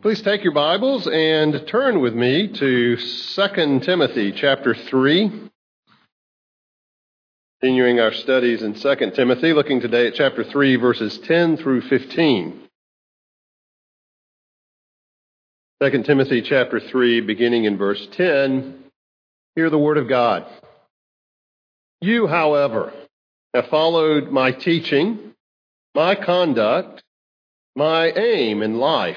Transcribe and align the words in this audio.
Please 0.00 0.22
take 0.22 0.44
your 0.44 0.52
Bibles 0.52 1.08
and 1.08 1.66
turn 1.66 2.00
with 2.00 2.14
me 2.14 2.46
to 2.46 2.96
2 2.96 3.80
Timothy 3.80 4.30
chapter 4.30 4.72
3. 4.72 5.50
Continuing 7.60 7.98
our 7.98 8.12
studies 8.12 8.62
in 8.62 8.74
2 8.74 8.94
Timothy, 9.16 9.52
looking 9.52 9.80
today 9.80 10.06
at 10.06 10.14
chapter 10.14 10.44
3, 10.44 10.76
verses 10.76 11.18
10 11.18 11.56
through 11.56 11.80
15. 11.80 12.60
2 15.82 16.02
Timothy 16.04 16.42
chapter 16.42 16.78
3, 16.78 17.22
beginning 17.22 17.64
in 17.64 17.76
verse 17.76 18.06
10, 18.12 18.84
hear 19.56 19.68
the 19.68 19.78
word 19.80 19.98
of 19.98 20.08
God. 20.08 20.46
You, 22.00 22.28
however, 22.28 22.92
have 23.52 23.66
followed 23.66 24.30
my 24.30 24.52
teaching, 24.52 25.34
my 25.92 26.14
conduct, 26.14 27.02
my 27.74 28.12
aim 28.12 28.62
in 28.62 28.78
life, 28.78 29.16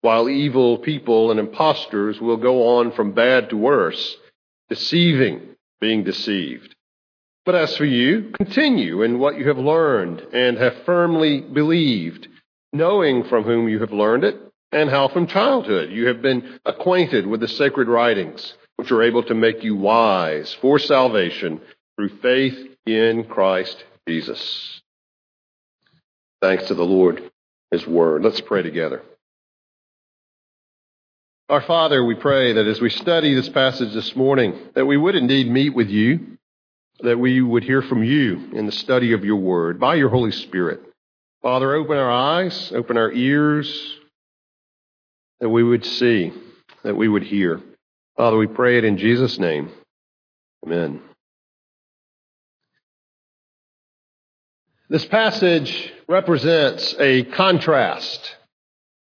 while 0.00 0.28
evil 0.28 0.78
people 0.78 1.30
and 1.30 1.40
impostors 1.40 2.20
will 2.20 2.36
go 2.36 2.78
on 2.78 2.92
from 2.92 3.12
bad 3.12 3.50
to 3.50 3.56
worse, 3.56 4.16
deceiving, 4.68 5.40
being 5.80 6.04
deceived. 6.04 6.74
But 7.44 7.54
as 7.54 7.76
for 7.76 7.84
you, 7.84 8.32
continue 8.36 9.02
in 9.02 9.18
what 9.18 9.38
you 9.38 9.48
have 9.48 9.58
learned 9.58 10.20
and 10.32 10.58
have 10.58 10.84
firmly 10.84 11.40
believed, 11.40 12.28
knowing 12.72 13.24
from 13.24 13.44
whom 13.44 13.68
you 13.68 13.78
have 13.80 13.92
learned 13.92 14.24
it, 14.24 14.36
and 14.72 14.90
how 14.90 15.08
from 15.08 15.26
childhood 15.26 15.90
you 15.90 16.08
have 16.08 16.20
been 16.20 16.58
acquainted 16.64 17.26
with 17.26 17.40
the 17.40 17.48
sacred 17.48 17.88
writings 17.88 18.54
which 18.76 18.90
are 18.90 19.02
able 19.02 19.22
to 19.22 19.34
make 19.34 19.64
you 19.64 19.74
wise 19.74 20.54
for 20.60 20.78
salvation 20.78 21.60
through 21.96 22.10
faith 22.18 22.58
in 22.84 23.24
Christ 23.24 23.84
Jesus. 24.06 24.82
Thanks 26.42 26.66
to 26.68 26.74
the 26.74 26.84
Lord, 26.84 27.30
His 27.70 27.86
Word. 27.86 28.22
Let's 28.22 28.40
pray 28.40 28.62
together. 28.62 29.02
Our 31.48 31.60
Father, 31.60 32.04
we 32.04 32.16
pray 32.16 32.54
that 32.54 32.66
as 32.66 32.80
we 32.80 32.90
study 32.90 33.32
this 33.32 33.48
passage 33.48 33.94
this 33.94 34.16
morning, 34.16 34.58
that 34.74 34.84
we 34.84 34.96
would 34.96 35.14
indeed 35.14 35.48
meet 35.48 35.76
with 35.76 35.88
you, 35.88 36.38
that 37.02 37.20
we 37.20 37.40
would 37.40 37.62
hear 37.62 37.82
from 37.82 38.02
you 38.02 38.50
in 38.52 38.66
the 38.66 38.72
study 38.72 39.12
of 39.12 39.24
your 39.24 39.36
Word 39.36 39.78
by 39.78 39.94
your 39.94 40.08
Holy 40.08 40.32
Spirit. 40.32 40.80
Father, 41.42 41.72
open 41.72 41.98
our 41.98 42.10
eyes, 42.10 42.72
open 42.74 42.96
our 42.96 43.12
ears, 43.12 43.96
that 45.38 45.48
we 45.48 45.62
would 45.62 45.86
see, 45.86 46.32
that 46.82 46.96
we 46.96 47.06
would 47.06 47.22
hear. 47.22 47.60
Father, 48.16 48.36
we 48.36 48.48
pray 48.48 48.78
it 48.78 48.84
in 48.84 48.98
Jesus' 48.98 49.38
name. 49.38 49.70
Amen. 50.64 51.00
This 54.88 55.04
passage 55.04 55.92
represents 56.08 56.96
a 56.98 57.22
contrast. 57.22 58.35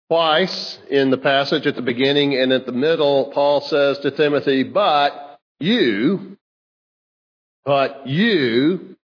Twice 0.09 0.80
in 0.90 1.12
the 1.12 1.20
passage 1.20 1.68
at 1.68 1.75
the 1.75 1.84
beginning 1.84 2.36
and 2.36 2.52
at 2.52 2.66
the 2.66 2.72
middle, 2.72 3.25
Paul 3.31 3.62
says 3.62 4.00
to 4.00 4.09
Timothy, 4.09 4.64
but 4.64 5.40
you, 5.59 6.36
but 7.64 8.08
you, 8.08 8.96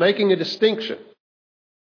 making 0.00 0.32
a 0.32 0.36
distinction. 0.36 0.98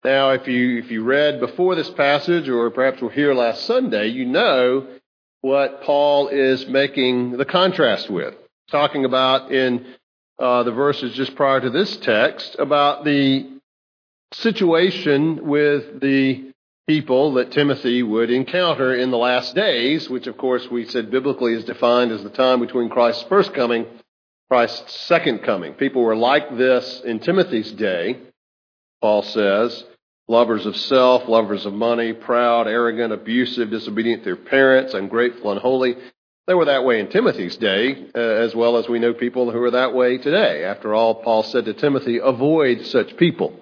Now, 0.04 0.30
if 0.30 0.46
you, 0.46 0.78
if 0.78 0.92
you 0.92 1.02
read 1.02 1.40
before 1.40 1.74
this 1.74 1.90
passage, 1.90 2.48
or 2.48 2.70
perhaps 2.70 3.02
were 3.02 3.10
here 3.10 3.34
last 3.34 3.64
Sunday, 3.64 4.06
you 4.06 4.26
know 4.26 4.86
what 5.40 5.82
Paul 5.82 6.28
is 6.28 6.68
making 6.68 7.36
the 7.36 7.44
contrast 7.44 8.08
with. 8.08 8.34
Talking 8.70 9.04
about 9.04 9.50
in 9.50 9.86
uh, 10.38 10.62
the 10.62 10.72
verses 10.72 11.14
just 11.14 11.34
prior 11.34 11.60
to 11.60 11.70
this 11.70 11.96
text 11.96 12.54
about 12.60 13.04
the 13.04 13.50
situation 14.32 15.48
with 15.48 16.00
the 16.00 16.49
people 16.90 17.34
that 17.34 17.52
Timothy 17.52 18.02
would 18.02 18.32
encounter 18.32 18.92
in 18.92 19.12
the 19.12 19.16
last 19.16 19.54
days, 19.54 20.10
which 20.10 20.26
of 20.26 20.36
course 20.36 20.68
we 20.72 20.84
said 20.86 21.08
biblically 21.08 21.54
is 21.54 21.64
defined 21.64 22.10
as 22.10 22.24
the 22.24 22.30
time 22.30 22.58
between 22.58 22.88
Christ's 22.88 23.22
first 23.28 23.54
coming, 23.54 23.86
Christ's 24.50 24.92
second 25.02 25.44
coming. 25.44 25.74
People 25.74 26.02
were 26.02 26.16
like 26.16 26.56
this 26.58 27.00
in 27.04 27.20
Timothy's 27.20 27.70
day, 27.70 28.18
Paul 29.00 29.22
says 29.22 29.84
lovers 30.26 30.66
of 30.66 30.76
self, 30.76 31.28
lovers 31.28 31.64
of 31.64 31.72
money, 31.74 32.12
proud, 32.12 32.66
arrogant, 32.66 33.12
abusive, 33.12 33.70
disobedient 33.70 34.24
to 34.24 34.34
their 34.34 34.44
parents, 34.44 34.92
ungrateful, 34.92 35.52
unholy. 35.52 35.94
They 36.48 36.54
were 36.54 36.64
that 36.64 36.84
way 36.84 36.98
in 36.98 37.08
Timothy's 37.08 37.56
day, 37.56 38.04
uh, 38.16 38.18
as 38.18 38.52
well 38.52 38.78
as 38.78 38.88
we 38.88 38.98
know 38.98 39.14
people 39.14 39.52
who 39.52 39.62
are 39.62 39.70
that 39.70 39.94
way 39.94 40.18
today. 40.18 40.64
After 40.64 40.92
all, 40.92 41.22
Paul 41.22 41.44
said 41.44 41.66
to 41.66 41.72
Timothy, 41.72 42.18
avoid 42.18 42.84
such 42.86 43.16
people, 43.16 43.54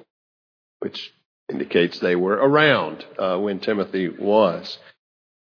which 0.79 1.13
indicates 1.51 1.99
they 1.99 2.17
were 2.17 2.35
around 2.35 3.05
uh, 3.19 3.39
when 3.39 3.61
Timothy 3.61 4.09
was. 4.09 4.79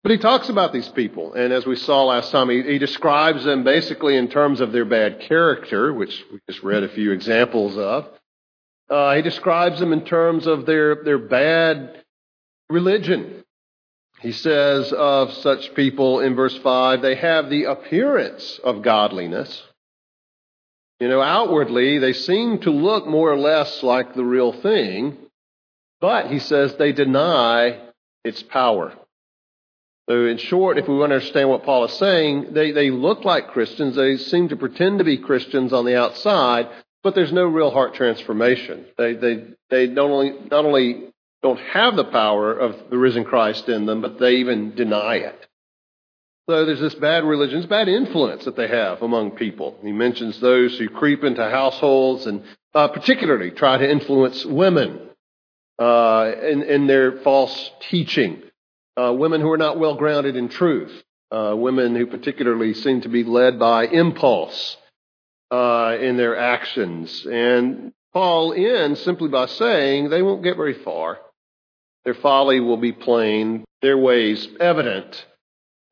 But 0.03 0.11
he 0.11 0.17
talks 0.17 0.49
about 0.49 0.73
these 0.73 0.89
people, 0.89 1.33
and 1.33 1.53
as 1.53 1.65
we 1.65 1.75
saw 1.75 2.05
last 2.05 2.31
time, 2.31 2.49
he, 2.49 2.63
he 2.63 2.79
describes 2.79 3.43
them 3.43 3.63
basically 3.63 4.17
in 4.17 4.29
terms 4.29 4.59
of 4.59 4.71
their 4.71 4.85
bad 4.85 5.21
character, 5.21 5.93
which 5.93 6.23
we 6.31 6.39
just 6.49 6.63
read 6.63 6.83
a 6.83 6.89
few 6.89 7.11
examples 7.11 7.77
of. 7.77 8.07
Uh, 8.89 9.15
he 9.15 9.21
describes 9.21 9.79
them 9.79 9.93
in 9.93 10.03
terms 10.03 10.47
of 10.47 10.65
their, 10.65 11.03
their 11.03 11.19
bad 11.19 12.03
religion. 12.69 13.43
He 14.21 14.31
says 14.31 14.91
of 14.91 15.33
such 15.33 15.73
people 15.75 16.19
in 16.19 16.35
verse 16.35 16.57
5, 16.57 17.01
they 17.01 17.15
have 17.15 17.49
the 17.49 17.65
appearance 17.65 18.59
of 18.63 18.81
godliness. 18.81 19.63
You 20.99 21.09
know, 21.09 21.21
outwardly, 21.21 21.99
they 21.99 22.13
seem 22.13 22.59
to 22.59 22.71
look 22.71 23.07
more 23.07 23.31
or 23.31 23.37
less 23.37 23.81
like 23.81 24.13
the 24.13 24.23
real 24.23 24.51
thing, 24.51 25.17
but 26.01 26.31
he 26.31 26.39
says 26.39 26.75
they 26.75 26.91
deny 26.91 27.79
its 28.25 28.43
power. 28.43 28.93
So, 30.09 30.25
in 30.25 30.39
short, 30.39 30.77
if 30.77 30.87
we 30.87 30.97
want 30.97 31.11
to 31.11 31.15
understand 31.15 31.49
what 31.49 31.63
Paul 31.63 31.85
is 31.85 31.93
saying, 31.93 32.53
they, 32.53 32.71
they 32.71 32.89
look 32.89 33.23
like 33.23 33.51
Christians. 33.51 33.95
They 33.95 34.17
seem 34.17 34.49
to 34.49 34.57
pretend 34.57 34.97
to 34.97 35.05
be 35.05 35.17
Christians 35.17 35.71
on 35.71 35.85
the 35.85 35.95
outside, 35.95 36.67
but 37.03 37.15
there's 37.15 37.31
no 37.31 37.45
real 37.45 37.69
heart 37.69 37.93
transformation. 37.93 38.85
They, 38.97 39.13
they, 39.13 39.45
they 39.69 39.87
not 39.87 40.09
only, 40.09 40.33
not 40.49 40.65
only 40.65 41.11
don't 41.43 41.59
have 41.59 41.95
the 41.95 42.03
power 42.05 42.51
of 42.51 42.89
the 42.89 42.97
risen 42.97 43.23
Christ 43.23 43.69
in 43.69 43.85
them, 43.85 44.01
but 44.01 44.19
they 44.19 44.37
even 44.37 44.75
deny 44.75 45.17
it. 45.17 45.47
So 46.49 46.65
there's 46.65 46.81
this 46.81 46.95
bad 46.95 47.23
religion, 47.23 47.59
this 47.61 47.69
bad 47.69 47.87
influence 47.87 48.45
that 48.45 48.57
they 48.57 48.67
have 48.67 49.03
among 49.03 49.31
people. 49.31 49.77
He 49.83 49.91
mentions 49.91 50.39
those 50.39 50.77
who 50.77 50.89
creep 50.89 51.23
into 51.23 51.47
households 51.47 52.25
and 52.25 52.43
uh, 52.73 52.87
particularly 52.89 53.51
try 53.51 53.77
to 53.77 53.89
influence 53.89 54.43
women 54.43 55.10
uh, 55.81 56.31
in, 56.43 56.61
in, 56.61 56.85
their 56.85 57.19
false 57.23 57.71
teaching. 57.89 58.43
Uh, 58.95 59.11
women 59.13 59.41
who 59.41 59.51
are 59.51 59.57
not 59.57 59.79
well 59.79 59.95
grounded 59.95 60.35
in 60.35 60.47
truth. 60.47 60.91
Uh, 61.31 61.55
women 61.55 61.95
who 61.95 62.05
particularly 62.05 62.75
seem 62.75 63.01
to 63.01 63.09
be 63.09 63.23
led 63.23 63.57
by 63.57 63.87
impulse 63.87 64.77
uh, 65.49 65.97
in 65.99 66.17
their 66.17 66.37
actions. 66.37 67.25
And 67.25 67.93
Paul 68.13 68.53
ends 68.53 69.01
simply 69.01 69.29
by 69.29 69.47
saying 69.47 70.09
they 70.09 70.21
won't 70.21 70.43
get 70.43 70.55
very 70.55 70.83
far. 70.83 71.17
Their 72.05 72.13
folly 72.13 72.59
will 72.59 72.77
be 72.77 72.91
plain, 72.91 73.65
their 73.81 73.97
ways 73.97 74.47
evident 74.59 75.25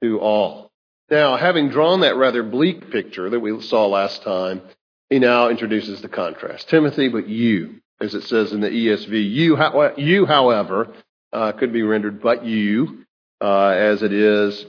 to 0.04 0.20
all. 0.20 0.70
Now, 1.10 1.38
having 1.38 1.70
drawn 1.70 2.02
that 2.02 2.16
rather 2.16 2.44
bleak 2.44 2.92
picture 2.92 3.30
that 3.30 3.40
we 3.40 3.60
saw 3.62 3.88
last 3.88 4.22
time, 4.22 4.62
he 5.10 5.18
now 5.18 5.50
introduces 5.50 6.02
the 6.02 6.10
contrast. 6.10 6.70
Timothy, 6.70 7.08
but 7.08 7.28
you, 7.28 7.82
as 8.02 8.16
it 8.16 8.24
says 8.24 8.52
in 8.52 8.62
the 8.62 8.70
ESV, 8.70 9.32
you, 9.32 9.58
you 9.98 10.26
however, 10.26 10.94
uh, 11.34 11.52
could 11.54 11.74
be 11.74 11.84
rendered 11.84 12.22
but 12.22 12.46
you, 12.46 13.06
uh, 13.42 13.70
as 13.70 14.02
it 14.02 14.14
is 14.14 14.66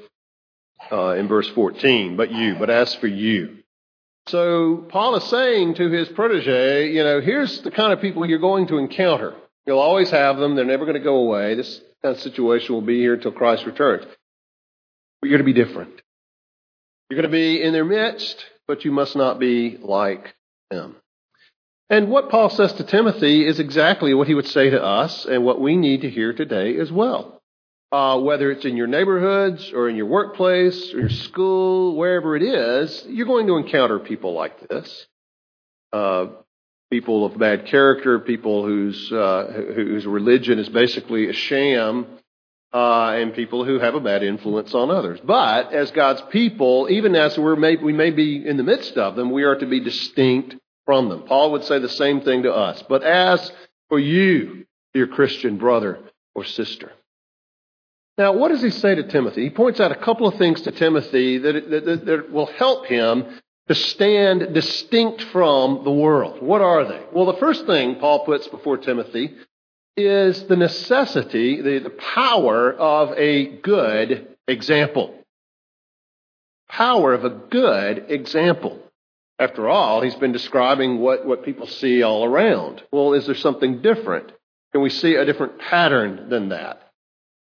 uh, 0.93 1.11
in 1.11 1.29
verse 1.29 1.49
14, 1.51 2.17
but 2.17 2.31
you, 2.31 2.57
but 2.57 2.71
as 2.71 2.95
for 2.97 3.07
you. 3.07 3.59
So 4.29 4.87
Paul 4.89 5.17
is 5.17 5.25
saying 5.25 5.75
to 5.75 5.91
his 5.91 6.09
protege, 6.09 6.91
you 6.93 7.03
know, 7.03 7.21
here's 7.21 7.63
the 7.63 7.71
kind 7.71 7.93
of 7.93 8.01
people 8.01 8.27
you're 8.27 8.39
going 8.39 8.67
to 8.69 8.79
encounter. 8.79 9.35
You'll 9.67 9.79
always 9.79 10.11
have 10.11 10.37
them. 10.39 10.55
They're 10.55 10.65
never 10.65 10.85
going 10.85 10.97
to 10.97 11.03
go 11.03 11.17
away. 11.17 11.55
This 11.55 11.81
kind 12.03 12.15
of 12.15 12.21
situation 12.23 12.75
will 12.75 12.83
be 12.83 12.99
here 12.99 13.15
until 13.15 13.33
Christ 13.33 13.67
returns. 13.67 14.05
But 14.05 15.29
you're 15.29 15.39
going 15.39 15.47
to 15.47 15.53
be 15.53 15.65
different. 15.65 16.01
You're 17.09 17.21
going 17.21 17.31
to 17.31 17.37
be 17.37 17.63
in 17.63 17.73
their 17.73 17.85
midst, 17.85 18.45
but 18.69 18.85
you 18.85 18.93
must 18.93 19.17
not 19.17 19.39
be 19.39 19.79
like 19.81 20.35
them. 20.71 20.97
And 21.91 22.09
what 22.09 22.31
Paul 22.31 22.51
says 22.51 22.73
to 22.75 22.85
Timothy 22.85 23.45
is 23.45 23.59
exactly 23.59 24.15
what 24.15 24.29
he 24.29 24.35
would 24.35 24.47
say 24.47 24.71
to 24.71 24.83
us 24.83 25.27
and 25.27 25.45
what 25.45 25.61
we 25.61 25.77
need 25.77 26.03
to 26.03 26.11
hear 26.11 26.33
today 26.33 26.79
as 26.79 26.91
well. 26.91 27.43
Uh, 27.91 28.21
whether 28.21 28.53
it's 28.53 28.65
in 28.65 28.77
your 28.77 28.87
neighborhoods 28.87 29.73
or 29.73 29.89
in 29.89 29.97
your 29.97 30.07
workplace 30.07 30.95
or 30.95 31.01
your 31.01 31.09
school, 31.09 31.97
wherever 31.97 32.37
it 32.37 32.45
is, 32.45 33.05
you're 33.09 33.27
going 33.27 33.49
to 33.49 33.57
encounter 33.57 33.99
people 33.99 34.33
like 34.35 34.69
this. 34.69 35.07
Uh, 35.93 36.27
people 36.93 37.27
of 37.27 37.37
bad 37.37 37.67
character, 37.67 38.21
people 38.21 38.65
whose, 38.65 39.11
uh, 39.11 39.53
whose 39.75 40.07
religion 40.07 40.61
is 40.61 40.69
basically 40.69 41.29
a 41.29 41.33
sham, 41.33 42.07
uh, 42.73 43.17
and 43.17 43.35
people 43.35 43.65
who 43.65 43.81
have 43.81 43.97
a 43.97 44.01
bad 44.01 44.23
influence 44.23 44.73
on 44.77 44.93
others. 44.93 45.19
But 45.25 45.73
as 45.73 45.91
God's 45.91 46.23
people, 46.31 46.87
even 46.89 47.17
as 47.17 47.37
we're 47.37 47.57
may, 47.57 47.75
we 47.75 47.93
may 47.93 48.11
be 48.11 48.47
in 48.47 48.57
the 48.57 48.63
midst 48.63 48.97
of 48.97 49.17
them, 49.17 49.33
we 49.33 49.43
are 49.43 49.57
to 49.57 49.67
be 49.67 49.81
distinct 49.81 50.55
from 50.87 51.09
them. 51.09 51.23
Paul 51.23 51.53
would 51.53 51.65
say 51.65 51.79
the 51.79 51.89
same 51.89 52.21
thing 52.21 52.45
to 52.45 52.53
us. 52.53 52.83
But 52.89 53.03
as 53.03 53.53
for 53.89 53.99
you, 53.99 54.67
dear 54.95 55.07
Christian 55.07 55.57
brother 55.57 56.01
or 56.35 56.45
sister. 56.45 56.93
Now, 58.19 58.33
what 58.33 58.49
does 58.49 58.63
he 58.63 58.71
say 58.71 58.95
to 58.95 59.03
Timothy? 59.05 59.45
He 59.45 59.51
points 59.51 59.81
out 59.81 59.93
a 59.93 59.97
couple 59.97 60.27
of 60.27 60.35
things 60.35 60.63
to 60.63 60.73
Timothy 60.73 61.39
that, 61.39 61.71
that, 61.71 62.05
that 62.07 62.31
will 62.31 62.47
help 62.47 62.87
him 62.87 63.41
to 63.69 63.75
stand 63.75 64.53
distinct 64.53 65.23
from 65.25 65.85
the 65.85 65.91
world. 65.91 66.43
What 66.43 66.61
are 66.61 66.85
they? 66.85 67.03
Well, 67.13 67.27
the 67.27 67.39
first 67.39 67.67
thing 67.67 67.97
Paul 67.97 68.25
puts 68.25 68.49
before 68.49 68.79
Timothy 68.79 69.37
is 69.97 70.43
the 70.45 70.57
necessity, 70.57 71.63
the, 71.63 71.79
the 71.79 71.91
power 71.91 72.73
of 72.73 73.17
a 73.17 73.47
good 73.47 74.37
example. 74.49 75.15
Power 76.69 77.15
of 77.15 77.25
a 77.25 77.31
good 77.31 78.07
example. 78.09 78.83
After 79.41 79.71
all, 79.71 80.03
he's 80.03 80.15
been 80.17 80.33
describing 80.33 80.99
what, 80.99 81.25
what 81.25 81.47
people 81.47 81.67
see 81.67 82.03
all 82.03 82.27
around. 82.27 82.83
Well, 82.93 83.15
is 83.15 83.25
there 83.25 83.35
something 83.35 83.81
different? 83.81 84.31
Can 84.73 84.83
we 84.83 84.91
see 84.91 85.15
a 85.15 85.25
different 85.25 85.59
pattern 85.59 86.29
than 86.29 86.51
that? 86.51 86.83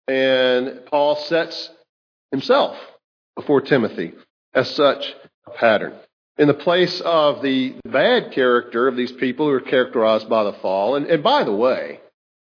And 0.05 0.85
Paul 0.87 1.15
sets 1.15 1.69
himself 2.31 2.77
before 3.37 3.61
Timothy 3.61 4.11
as 4.53 4.69
such 4.71 5.15
a 5.47 5.51
pattern. 5.51 5.93
In 6.37 6.49
the 6.49 6.53
place 6.53 6.99
of 6.99 7.41
the 7.41 7.75
bad 7.85 8.33
character 8.33 8.89
of 8.89 8.97
these 8.97 9.13
people 9.13 9.47
who 9.47 9.53
are 9.53 9.61
characterized 9.61 10.27
by 10.27 10.43
the 10.43 10.53
fall, 10.53 10.97
and, 10.97 11.05
and 11.05 11.23
by 11.23 11.45
the 11.45 11.55
way, 11.55 12.01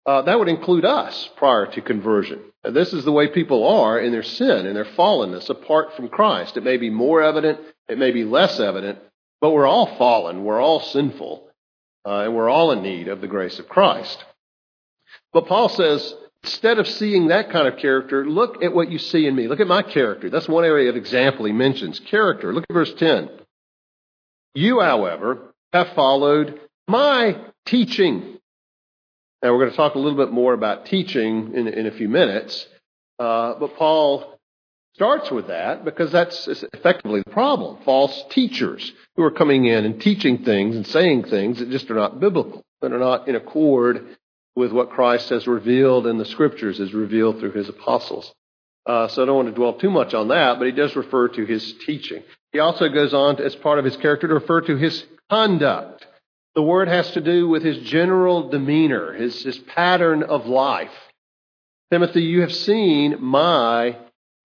uh, 0.06 0.22
that 0.22 0.38
would 0.38 0.48
include 0.48 0.84
us 0.84 1.28
prior 1.36 1.66
to 1.66 1.82
conversion. 1.82 2.40
This 2.62 2.92
is 2.92 3.04
the 3.04 3.12
way 3.12 3.26
people 3.26 3.66
are 3.66 3.98
in 3.98 4.12
their 4.12 4.22
sin 4.22 4.66
and 4.66 4.76
their 4.76 4.84
fallenness 4.84 5.50
apart 5.50 5.96
from 5.96 6.08
Christ. 6.08 6.56
It 6.56 6.62
may 6.62 6.76
be 6.76 6.88
more 6.88 7.20
evident, 7.20 7.58
it 7.88 7.98
may 7.98 8.12
be 8.12 8.24
less 8.24 8.60
evident, 8.60 9.00
but 9.40 9.50
we're 9.50 9.66
all 9.66 9.96
fallen, 9.96 10.44
we're 10.44 10.60
all 10.60 10.80
sinful, 10.80 11.48
uh, 12.06 12.20
and 12.20 12.34
we're 12.34 12.50
all 12.50 12.72
in 12.72 12.82
need 12.82 13.08
of 13.08 13.20
the 13.20 13.28
grace 13.28 13.58
of 13.58 13.68
Christ. 13.68 14.24
But 15.32 15.46
Paul 15.46 15.68
says, 15.68 16.14
instead 16.42 16.78
of 16.78 16.88
seeing 16.88 17.28
that 17.28 17.50
kind 17.50 17.68
of 17.68 17.78
character, 17.78 18.26
look 18.26 18.62
at 18.62 18.74
what 18.74 18.90
you 18.90 18.98
see 18.98 19.26
in 19.26 19.34
me. 19.34 19.48
Look 19.48 19.60
at 19.60 19.66
my 19.66 19.82
character. 19.82 20.30
That's 20.30 20.48
one 20.48 20.64
area 20.64 20.88
of 20.88 20.96
example 20.96 21.44
he 21.46 21.52
mentions. 21.52 22.00
Character. 22.00 22.52
Look 22.52 22.64
at 22.68 22.74
verse 22.74 22.92
10. 22.94 23.30
You, 24.54 24.80
however, 24.80 25.54
have 25.72 25.92
followed 25.94 26.60
my 26.88 27.36
teaching. 27.66 28.38
Now, 29.42 29.52
we're 29.52 29.60
going 29.60 29.70
to 29.70 29.76
talk 29.76 29.94
a 29.94 29.98
little 29.98 30.18
bit 30.18 30.32
more 30.32 30.52
about 30.52 30.86
teaching 30.86 31.54
in, 31.54 31.68
in 31.68 31.86
a 31.86 31.92
few 31.92 32.08
minutes. 32.08 32.66
Uh, 33.18 33.54
but 33.54 33.76
Paul 33.76 34.39
starts 34.94 35.30
with 35.30 35.48
that 35.48 35.84
because 35.84 36.12
that's 36.12 36.46
effectively 36.46 37.22
the 37.24 37.30
problem. 37.30 37.78
False 37.84 38.24
teachers 38.30 38.92
who 39.16 39.22
are 39.22 39.30
coming 39.30 39.64
in 39.66 39.84
and 39.84 40.00
teaching 40.00 40.44
things 40.44 40.76
and 40.76 40.86
saying 40.86 41.24
things 41.24 41.58
that 41.58 41.70
just 41.70 41.90
are 41.90 41.94
not 41.94 42.20
biblical, 42.20 42.62
that 42.82 42.92
are 42.92 42.98
not 42.98 43.28
in 43.28 43.34
accord 43.34 44.16
with 44.56 44.72
what 44.72 44.90
Christ 44.90 45.28
has 45.30 45.46
revealed 45.46 46.06
in 46.06 46.18
the 46.18 46.24
scriptures, 46.24 46.78
has 46.78 46.92
revealed 46.92 47.38
through 47.38 47.52
his 47.52 47.68
apostles. 47.68 48.32
Uh, 48.86 49.08
so 49.08 49.22
I 49.22 49.26
don't 49.26 49.36
want 49.36 49.48
to 49.48 49.54
dwell 49.54 49.74
too 49.74 49.90
much 49.90 50.14
on 50.14 50.28
that, 50.28 50.58
but 50.58 50.66
he 50.66 50.72
does 50.72 50.96
refer 50.96 51.28
to 51.28 51.44
his 51.44 51.74
teaching. 51.86 52.22
He 52.52 52.58
also 52.58 52.88
goes 52.88 53.14
on 53.14 53.36
to, 53.36 53.44
as 53.44 53.54
part 53.54 53.78
of 53.78 53.84
his 53.84 53.96
character 53.96 54.26
to 54.28 54.34
refer 54.34 54.62
to 54.62 54.76
his 54.76 55.04
conduct. 55.28 56.06
The 56.54 56.62
word 56.62 56.88
has 56.88 57.10
to 57.12 57.20
do 57.20 57.48
with 57.48 57.62
his 57.62 57.78
general 57.78 58.48
demeanor, 58.48 59.12
his, 59.12 59.42
his 59.42 59.58
pattern 59.58 60.24
of 60.24 60.46
life. 60.46 60.90
Timothy, 61.92 62.22
you 62.22 62.40
have 62.40 62.52
seen 62.52 63.22
my 63.22 63.96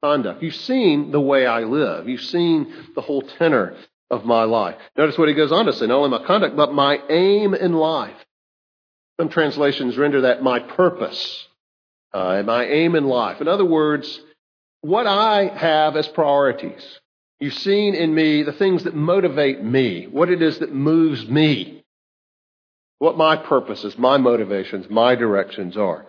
conduct. 0.03 0.43
You've 0.43 0.55
seen 0.55 1.11
the 1.11 1.21
way 1.21 1.45
I 1.45 1.61
live. 1.61 2.07
You've 2.07 2.21
seen 2.21 2.73
the 2.95 3.01
whole 3.01 3.21
tenor 3.21 3.75
of 4.09 4.25
my 4.25 4.43
life. 4.43 4.75
Notice 4.97 5.17
what 5.17 5.29
he 5.29 5.33
goes 5.33 5.51
on 5.51 5.65
to 5.65 5.73
say, 5.73 5.87
not 5.87 5.97
only 5.97 6.17
my 6.17 6.25
conduct, 6.25 6.55
but 6.55 6.73
my 6.73 6.99
aim 7.09 7.53
in 7.53 7.73
life. 7.73 8.15
Some 9.19 9.29
translations 9.29 9.97
render 9.97 10.21
that 10.21 10.43
my 10.43 10.59
purpose, 10.59 11.47
uh, 12.13 12.43
my 12.43 12.65
aim 12.65 12.95
in 12.95 13.05
life. 13.05 13.41
In 13.41 13.47
other 13.47 13.65
words, 13.65 14.19
what 14.81 15.07
I 15.07 15.47
have 15.47 15.95
as 15.95 16.07
priorities. 16.07 16.99
You've 17.39 17.53
seen 17.55 17.95
in 17.95 18.13
me 18.13 18.43
the 18.43 18.53
things 18.53 18.83
that 18.83 18.95
motivate 18.95 19.61
me, 19.61 20.05
what 20.05 20.29
it 20.29 20.41
is 20.41 20.59
that 20.59 20.73
moves 20.73 21.27
me, 21.27 21.83
what 22.99 23.17
my 23.17 23.35
purposes, 23.35 23.97
my 23.97 24.17
motivations, 24.17 24.89
my 24.89 25.15
directions 25.15 25.75
are. 25.75 26.01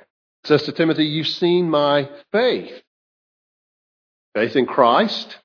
It 0.45 0.49
says 0.49 0.63
to 0.65 0.73
Timothy, 0.73 1.05
You've 1.05 1.27
seen 1.27 1.69
my 1.69 2.09
faith. 2.33 2.71
Faith 4.37 4.55
in 4.55 4.67
Christ 4.67 5.39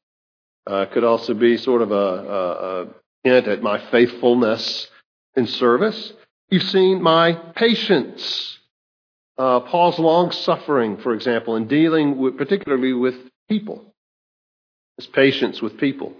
uh, 0.67 0.85
could 0.87 1.05
also 1.05 1.33
be 1.33 1.55
sort 1.55 1.81
of 1.81 1.93
a, 1.93 1.95
a, 1.95 2.81
a 2.81 2.87
hint 3.23 3.47
at 3.47 3.63
my 3.63 3.79
faithfulness 3.89 4.89
in 5.33 5.47
service. 5.47 6.11
You've 6.49 6.63
seen 6.63 7.01
my 7.01 7.31
patience. 7.55 8.59
Uh, 9.37 9.61
Paul's 9.61 9.97
long 9.97 10.31
suffering, 10.31 10.97
for 10.97 11.13
example, 11.13 11.55
in 11.55 11.69
dealing 11.69 12.17
with, 12.17 12.37
particularly 12.37 12.91
with 12.91 13.15
people. 13.47 13.93
His 14.97 15.07
patience 15.07 15.61
with 15.61 15.77
people. 15.77 16.11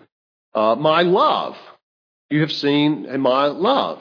Uh, 0.55 0.75
my 0.75 1.01
love. 1.01 1.57
You 2.29 2.39
have 2.39 2.53
seen 2.53 3.03
in 3.03 3.19
my 3.19 3.47
love. 3.47 3.99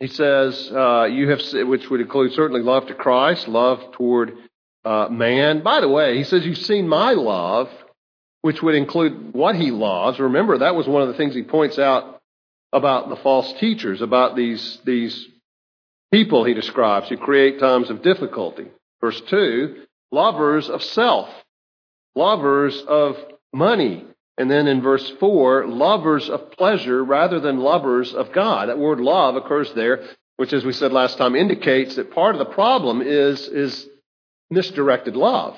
He 0.00 0.08
says, 0.08 0.68
uh, 0.72 1.04
you 1.04 1.30
have, 1.30 1.40
which 1.68 1.88
would 1.90 2.00
include 2.00 2.32
certainly 2.32 2.62
love 2.62 2.88
to 2.88 2.94
Christ, 2.94 3.46
love 3.46 3.92
toward 3.92 4.32
uh, 4.88 5.08
man. 5.10 5.62
By 5.62 5.82
the 5.82 5.88
way, 5.88 6.16
he 6.16 6.24
says, 6.24 6.46
You've 6.46 6.56
seen 6.56 6.88
my 6.88 7.12
love, 7.12 7.68
which 8.40 8.62
would 8.62 8.74
include 8.74 9.34
what 9.34 9.54
he 9.54 9.70
loves. 9.70 10.18
Remember, 10.18 10.56
that 10.58 10.74
was 10.74 10.88
one 10.88 11.02
of 11.02 11.08
the 11.08 11.14
things 11.14 11.34
he 11.34 11.42
points 11.42 11.78
out 11.78 12.18
about 12.72 13.10
the 13.10 13.16
false 13.16 13.52
teachers, 13.60 14.00
about 14.00 14.34
these, 14.34 14.78
these 14.86 15.28
people 16.10 16.44
he 16.44 16.54
describes 16.54 17.10
who 17.10 17.18
create 17.18 17.60
times 17.60 17.90
of 17.90 18.02
difficulty. 18.02 18.66
Verse 19.02 19.20
2 19.28 19.82
lovers 20.10 20.70
of 20.70 20.82
self, 20.82 21.28
lovers 22.14 22.82
of 22.88 23.16
money. 23.52 24.06
And 24.38 24.50
then 24.50 24.68
in 24.68 24.80
verse 24.80 25.06
4, 25.20 25.66
lovers 25.66 26.30
of 26.30 26.52
pleasure 26.52 27.04
rather 27.04 27.40
than 27.40 27.58
lovers 27.58 28.14
of 28.14 28.32
God. 28.32 28.70
That 28.70 28.78
word 28.78 29.00
love 29.00 29.36
occurs 29.36 29.70
there, 29.74 30.04
which, 30.36 30.54
as 30.54 30.64
we 30.64 30.72
said 30.72 30.92
last 30.92 31.18
time, 31.18 31.34
indicates 31.34 31.96
that 31.96 32.14
part 32.14 32.34
of 32.34 32.38
the 32.38 32.54
problem 32.54 33.02
is, 33.02 33.48
is 33.48 33.86
misdirected 34.50 35.16
love. 35.16 35.56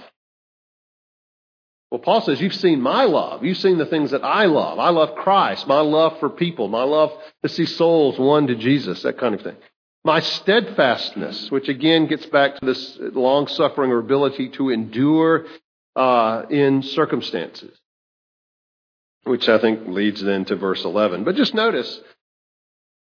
Well, 1.91 2.01
Paul 2.01 2.21
says, 2.21 2.41
You've 2.41 2.55
seen 2.55 2.81
my 2.81 3.05
love. 3.05 3.45
You've 3.45 3.59
seen 3.59 3.79
the 3.79 3.87
things 3.87 4.13
that 4.13 4.25
I 4.25 4.45
love. 4.45 4.79
I 4.79 4.91
love 4.91 5.17
Christ, 5.17 5.67
my 5.67 5.81
love 5.81 6.19
for 6.21 6.31
people, 6.31 6.69
my 6.69 6.85
love 6.85 7.13
to 7.43 7.49
see 7.49 7.67
souls 7.67 8.19
won 8.19 8.47
to 8.47 8.55
Jesus, 8.55 9.03
that 9.03 9.19
kind 9.19 9.35
of 9.35 9.43
thing. 9.43 9.57
My 10.05 10.21
steadfastness, 10.21 11.51
which 11.51 11.69
again 11.69 12.07
gets 12.07 12.25
back 12.27 12.57
to 12.57 12.65
this 12.65 12.97
long 13.01 13.49
suffering 13.49 13.91
or 13.91 13.99
ability 13.99 14.51
to 14.51 14.71
endure 14.71 15.47
uh, 15.95 16.45
in 16.49 16.83
circumstances, 16.83 17.77
which 19.25 19.49
I 19.49 19.59
think 19.59 19.89
leads 19.89 20.23
then 20.23 20.45
to 20.47 20.57
verse 20.57 20.85
11. 20.85 21.25
But 21.25 21.35
just 21.35 21.55
notice, 21.55 22.01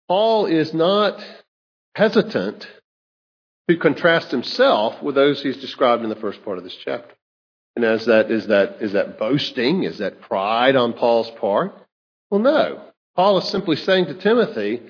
Paul 0.08 0.48
is 0.48 0.74
not 0.74 1.24
hesitant 1.96 2.68
to 3.74 3.80
contrast 3.80 4.32
himself 4.32 5.02
with 5.02 5.16
those 5.16 5.42
he's 5.42 5.58
described 5.58 6.04
in 6.04 6.10
the 6.10 6.16
first 6.16 6.44
part 6.44 6.58
of 6.58 6.64
this 6.64 6.76
chapter. 6.84 7.14
And 7.76 7.86
as 7.86 8.06
that 8.06 8.30
is 8.30 8.48
that 8.48 8.82
is 8.82 8.94
that 8.94 9.18
boasting? 9.18 9.84
Is 9.84 10.00
that 10.00 10.22
pride 10.22 10.76
on 10.76 10.94
Paul's 10.94 11.32
part? 11.32 11.76
Well, 12.30 12.42
no. 12.42 12.82
Paul 13.16 13.38
is 13.40 13.50
simply 13.50 13.76
saying 13.78 14.06
to 14.06 14.14
Timothy, 14.16 14.82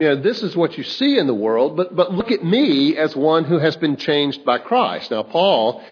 you 0.00 0.08
know, 0.08 0.20
this 0.20 0.42
is 0.42 0.56
what 0.56 0.78
you 0.78 0.84
see 0.84 1.18
in 1.18 1.26
the 1.26 1.34
world, 1.34 1.76
but 1.76 1.94
but 1.94 2.12
look 2.12 2.30
at 2.30 2.44
me 2.44 2.96
as 2.96 3.16
one 3.16 3.44
who 3.44 3.58
has 3.58 3.76
been 3.76 3.96
changed 3.96 4.44
by 4.44 4.58
Christ. 4.58 5.10
Now, 5.10 5.24
Paul 5.24 5.82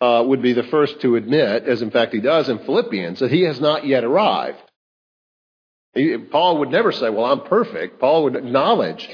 uh, 0.00 0.24
would 0.26 0.42
be 0.42 0.52
the 0.52 0.64
first 0.64 1.00
to 1.02 1.14
admit, 1.14 1.64
as 1.64 1.80
in 1.80 1.92
fact 1.92 2.12
he 2.12 2.20
does 2.20 2.48
in 2.48 2.58
Philippians, 2.58 3.20
that 3.20 3.30
he 3.30 3.42
has 3.42 3.60
not 3.60 3.86
yet 3.86 4.02
arrived. 4.02 4.58
He, 5.94 6.16
Paul 6.18 6.58
would 6.58 6.70
never 6.70 6.90
say, 6.90 7.10
Well, 7.10 7.26
I'm 7.26 7.42
perfect. 7.42 8.00
Paul 8.00 8.24
would 8.24 8.34
acknowledge 8.34 9.08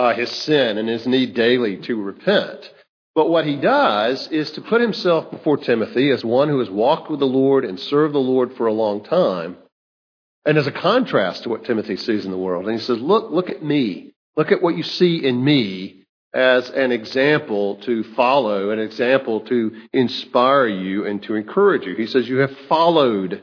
uh, 0.00 0.14
his 0.14 0.30
sin 0.30 0.78
and 0.78 0.88
his 0.88 1.06
need 1.06 1.34
daily 1.34 1.76
to 1.76 2.02
repent. 2.02 2.72
But 3.14 3.28
what 3.28 3.44
he 3.44 3.56
does 3.56 4.28
is 4.28 4.50
to 4.52 4.62
put 4.62 4.80
himself 4.80 5.30
before 5.30 5.58
Timothy 5.58 6.10
as 6.10 6.24
one 6.24 6.48
who 6.48 6.60
has 6.60 6.70
walked 6.70 7.10
with 7.10 7.20
the 7.20 7.26
Lord 7.26 7.66
and 7.66 7.78
served 7.78 8.14
the 8.14 8.18
Lord 8.18 8.56
for 8.56 8.66
a 8.66 8.72
long 8.72 9.04
time, 9.04 9.58
and 10.46 10.56
as 10.56 10.66
a 10.66 10.72
contrast 10.72 11.42
to 11.42 11.50
what 11.50 11.66
Timothy 11.66 11.98
sees 11.98 12.24
in 12.24 12.30
the 12.30 12.38
world. 12.38 12.64
And 12.64 12.78
he 12.78 12.82
says, 12.82 12.98
Look, 12.98 13.30
look 13.30 13.50
at 13.50 13.62
me. 13.62 14.14
Look 14.36 14.52
at 14.52 14.62
what 14.62 14.74
you 14.74 14.84
see 14.84 15.22
in 15.22 15.44
me 15.44 16.04
as 16.32 16.70
an 16.70 16.92
example 16.92 17.76
to 17.82 18.02
follow, 18.14 18.70
an 18.70 18.78
example 18.78 19.40
to 19.42 19.82
inspire 19.92 20.68
you 20.68 21.04
and 21.04 21.22
to 21.24 21.34
encourage 21.34 21.84
you. 21.84 21.94
He 21.94 22.06
says, 22.06 22.26
You 22.26 22.38
have 22.38 22.56
followed 22.70 23.42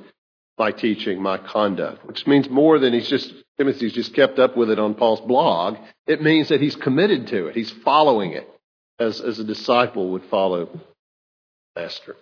my 0.58 0.72
teaching, 0.72 1.22
my 1.22 1.38
conduct, 1.38 2.04
which 2.08 2.26
means 2.26 2.50
more 2.50 2.80
than 2.80 2.94
he's 2.94 3.10
just, 3.10 3.32
Timothy's 3.58 3.94
just 3.94 4.14
kept 4.14 4.40
up 4.40 4.56
with 4.56 4.70
it 4.70 4.80
on 4.80 4.94
Paul's 4.94 5.22
blog. 5.22 5.78
It 6.06 6.22
means 6.22 6.50
that 6.50 6.62
he's 6.62 6.76
committed 6.76 7.28
to 7.28 7.48
it. 7.48 7.56
He's 7.56 7.72
following 7.72 8.34
it 8.34 8.48
as, 9.00 9.20
as 9.20 9.40
a 9.40 9.44
disciple 9.44 10.12
would 10.12 10.26
follow 10.26 10.80
Master. 11.76 12.16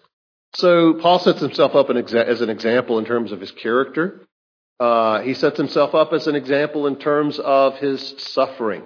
So 0.56 0.94
Paul 0.94 1.20
sets 1.20 1.42
himself 1.42 1.76
up 1.76 1.90
as 1.90 2.42
an 2.42 2.50
example 2.50 3.00
in 3.00 3.06
terms 3.06 3.32
of 3.32 3.42
his 3.42 3.52
character. 3.52 4.22
Uh, 4.80 5.22
he 5.22 5.34
sets 5.34 5.58
himself 5.58 5.94
up 5.94 6.14
as 6.14 6.28
an 6.28 6.36
example 6.36 6.88
in 6.88 6.98
terms 6.98 7.40
of 7.40 7.78
his 7.78 8.16
suffering. 8.18 8.84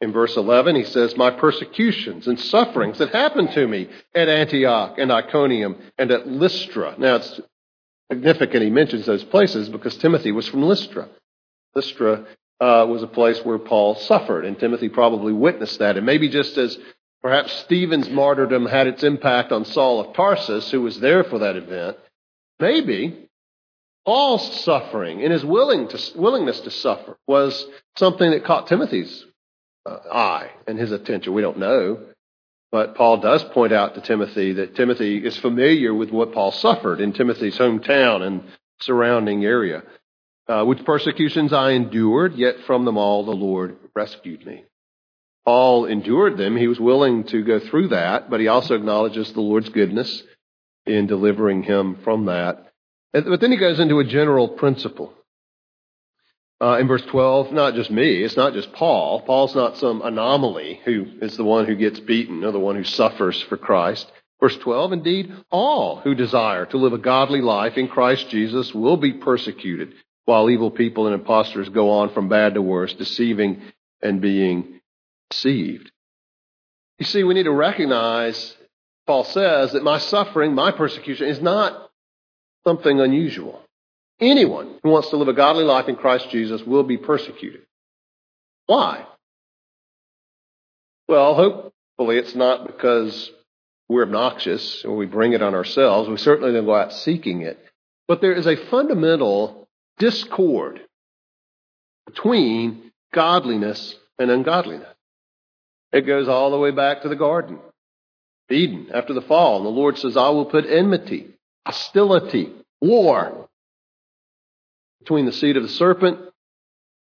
In 0.00 0.12
verse 0.12 0.36
11, 0.36 0.76
he 0.76 0.84
says, 0.84 1.16
My 1.16 1.30
persecutions 1.30 2.26
and 2.26 2.38
sufferings 2.38 2.98
that 2.98 3.10
happened 3.10 3.52
to 3.52 3.66
me 3.66 3.88
at 4.14 4.28
Antioch 4.28 4.98
and 4.98 5.10
Iconium 5.10 5.76
and 5.96 6.10
at 6.10 6.28
Lystra. 6.28 6.96
Now, 6.98 7.16
it's 7.16 7.40
significant 8.12 8.62
he 8.62 8.70
mentions 8.70 9.06
those 9.06 9.24
places 9.24 9.68
because 9.68 9.96
Timothy 9.96 10.32
was 10.32 10.46
from 10.48 10.62
Lystra. 10.62 11.08
Lystra 11.76 12.24
uh, 12.60 12.86
was 12.88 13.02
a 13.02 13.08
place 13.08 13.38
where 13.44 13.58
Paul 13.58 13.94
suffered, 13.94 14.44
and 14.44 14.58
Timothy 14.58 14.88
probably 14.88 15.32
witnessed 15.32 15.78
that. 15.78 15.96
And 15.96 16.06
maybe 16.06 16.28
just 16.28 16.56
as 16.56 16.78
perhaps 17.22 17.52
Stephen's 17.52 18.08
martyrdom 18.08 18.66
had 18.66 18.86
its 18.86 19.04
impact 19.04 19.52
on 19.52 19.64
Saul 19.66 20.00
of 20.00 20.16
Tarsus, 20.16 20.70
who 20.70 20.80
was 20.80 20.98
there 20.98 21.22
for 21.22 21.40
that 21.40 21.56
event, 21.56 21.98
maybe 22.58 23.28
Paul's 24.06 24.64
suffering 24.64 25.22
and 25.22 25.32
his 25.32 25.44
willing 25.44 25.88
to, 25.88 26.12
willingness 26.16 26.60
to 26.60 26.70
suffer 26.70 27.18
was 27.26 27.66
something 27.96 28.30
that 28.30 28.44
caught 28.44 28.68
Timothy's 28.68 29.24
uh, 29.84 29.98
eye 30.12 30.50
and 30.66 30.78
his 30.78 30.92
attention. 30.92 31.34
We 31.34 31.42
don't 31.42 31.58
know. 31.58 31.98
But 32.72 32.94
Paul 32.94 33.18
does 33.18 33.44
point 33.44 33.72
out 33.72 33.94
to 33.94 34.00
Timothy 34.00 34.54
that 34.54 34.74
Timothy 34.74 35.24
is 35.24 35.36
familiar 35.36 35.94
with 35.94 36.10
what 36.10 36.32
Paul 36.32 36.52
suffered 36.52 37.00
in 37.00 37.12
Timothy's 37.12 37.56
hometown 37.56 38.22
and 38.22 38.42
surrounding 38.80 39.44
area. 39.44 39.82
Uh, 40.48 40.64
which 40.64 40.84
persecutions 40.84 41.52
I 41.52 41.72
endured, 41.72 42.36
yet 42.36 42.60
from 42.66 42.84
them 42.84 42.96
all 42.96 43.24
the 43.24 43.32
Lord 43.32 43.76
rescued 43.94 44.46
me. 44.46 44.64
Paul 45.44 45.86
endured 45.86 46.36
them. 46.36 46.56
He 46.56 46.68
was 46.68 46.78
willing 46.78 47.24
to 47.24 47.42
go 47.42 47.58
through 47.58 47.88
that, 47.88 48.30
but 48.30 48.40
he 48.40 48.48
also 48.48 48.74
acknowledges 48.74 49.32
the 49.32 49.40
Lord's 49.40 49.68
goodness 49.68 50.22
in 50.86 51.06
delivering 51.06 51.62
him 51.62 51.96
from 52.04 52.26
that. 52.26 52.72
But 53.12 53.40
then 53.40 53.50
he 53.50 53.56
goes 53.56 53.80
into 53.80 53.98
a 53.98 54.04
general 54.04 54.48
principle. 54.48 55.12
Uh, 56.60 56.78
in 56.78 56.88
verse 56.88 57.02
12, 57.02 57.52
not 57.52 57.74
just 57.74 57.90
me, 57.90 58.22
it's 58.22 58.36
not 58.36 58.54
just 58.54 58.72
Paul. 58.72 59.20
Paul's 59.20 59.54
not 59.54 59.76
some 59.76 60.00
anomaly 60.00 60.80
who 60.84 61.06
is 61.20 61.36
the 61.36 61.44
one 61.44 61.66
who 61.66 61.74
gets 61.74 62.00
beaten 62.00 62.44
or 62.44 62.50
the 62.50 62.58
one 62.58 62.76
who 62.76 62.84
suffers 62.84 63.40
for 63.42 63.56
Christ. 63.56 64.10
Verse 64.40 64.56
12, 64.56 64.92
indeed, 64.92 65.32
all 65.50 66.00
who 66.00 66.14
desire 66.14 66.66
to 66.66 66.76
live 66.76 66.92
a 66.92 66.98
godly 66.98 67.40
life 67.40 67.76
in 67.76 67.88
Christ 67.88 68.30
Jesus 68.30 68.74
will 68.74 68.96
be 68.96 69.12
persecuted, 69.12 69.94
while 70.26 70.50
evil 70.50 70.70
people 70.70 71.06
and 71.06 71.14
impostors 71.14 71.68
go 71.70 71.90
on 71.90 72.12
from 72.12 72.28
bad 72.28 72.54
to 72.54 72.62
worse, 72.62 72.92
deceiving 72.92 73.62
and 74.02 74.20
being 74.20 74.80
deceived. 75.30 75.90
You 76.98 77.06
see, 77.06 77.24
we 77.24 77.34
need 77.34 77.44
to 77.44 77.52
recognize, 77.52 78.54
Paul 79.06 79.24
says, 79.24 79.72
that 79.72 79.82
my 79.82 79.98
suffering, 79.98 80.54
my 80.54 80.72
persecution, 80.72 81.28
is 81.28 81.40
not 81.40 81.90
something 82.66 83.00
unusual. 83.00 83.62
Anyone 84.20 84.78
who 84.82 84.90
wants 84.90 85.10
to 85.10 85.16
live 85.16 85.28
a 85.28 85.32
godly 85.32 85.64
life 85.64 85.88
in 85.88 85.96
Christ 85.96 86.30
Jesus 86.30 86.62
will 86.62 86.82
be 86.82 86.96
persecuted. 86.96 87.62
Why? 88.66 89.06
Well, 91.08 91.34
hopefully 91.34 92.18
it's 92.18 92.34
not 92.34 92.66
because 92.66 93.30
we're 93.88 94.02
obnoxious 94.02 94.84
or 94.84 94.96
we 94.96 95.06
bring 95.06 95.34
it 95.34 95.42
on 95.42 95.54
ourselves. 95.54 96.08
We 96.08 96.16
certainly 96.16 96.52
don't 96.52 96.64
go 96.64 96.74
out 96.74 96.92
seeking 96.92 97.42
it. 97.42 97.62
But 98.08 98.20
there 98.20 98.32
is 98.32 98.46
a 98.46 98.56
fundamental 98.56 99.65
discord 99.98 100.80
between 102.06 102.92
godliness 103.12 103.94
and 104.18 104.30
ungodliness. 104.30 104.88
It 105.92 106.02
goes 106.02 106.28
all 106.28 106.50
the 106.50 106.58
way 106.58 106.70
back 106.70 107.02
to 107.02 107.08
the 107.08 107.16
garden, 107.16 107.58
Eden, 108.50 108.88
after 108.92 109.12
the 109.12 109.22
fall. 109.22 109.58
And 109.58 109.66
the 109.66 109.70
Lord 109.70 109.98
says, 109.98 110.16
I 110.16 110.28
will 110.30 110.44
put 110.46 110.66
enmity, 110.66 111.28
hostility, 111.64 112.52
war 112.80 113.48
between 115.00 115.26
the 115.26 115.32
seed 115.32 115.56
of 115.56 115.62
the 115.62 115.68
serpent, 115.68 116.18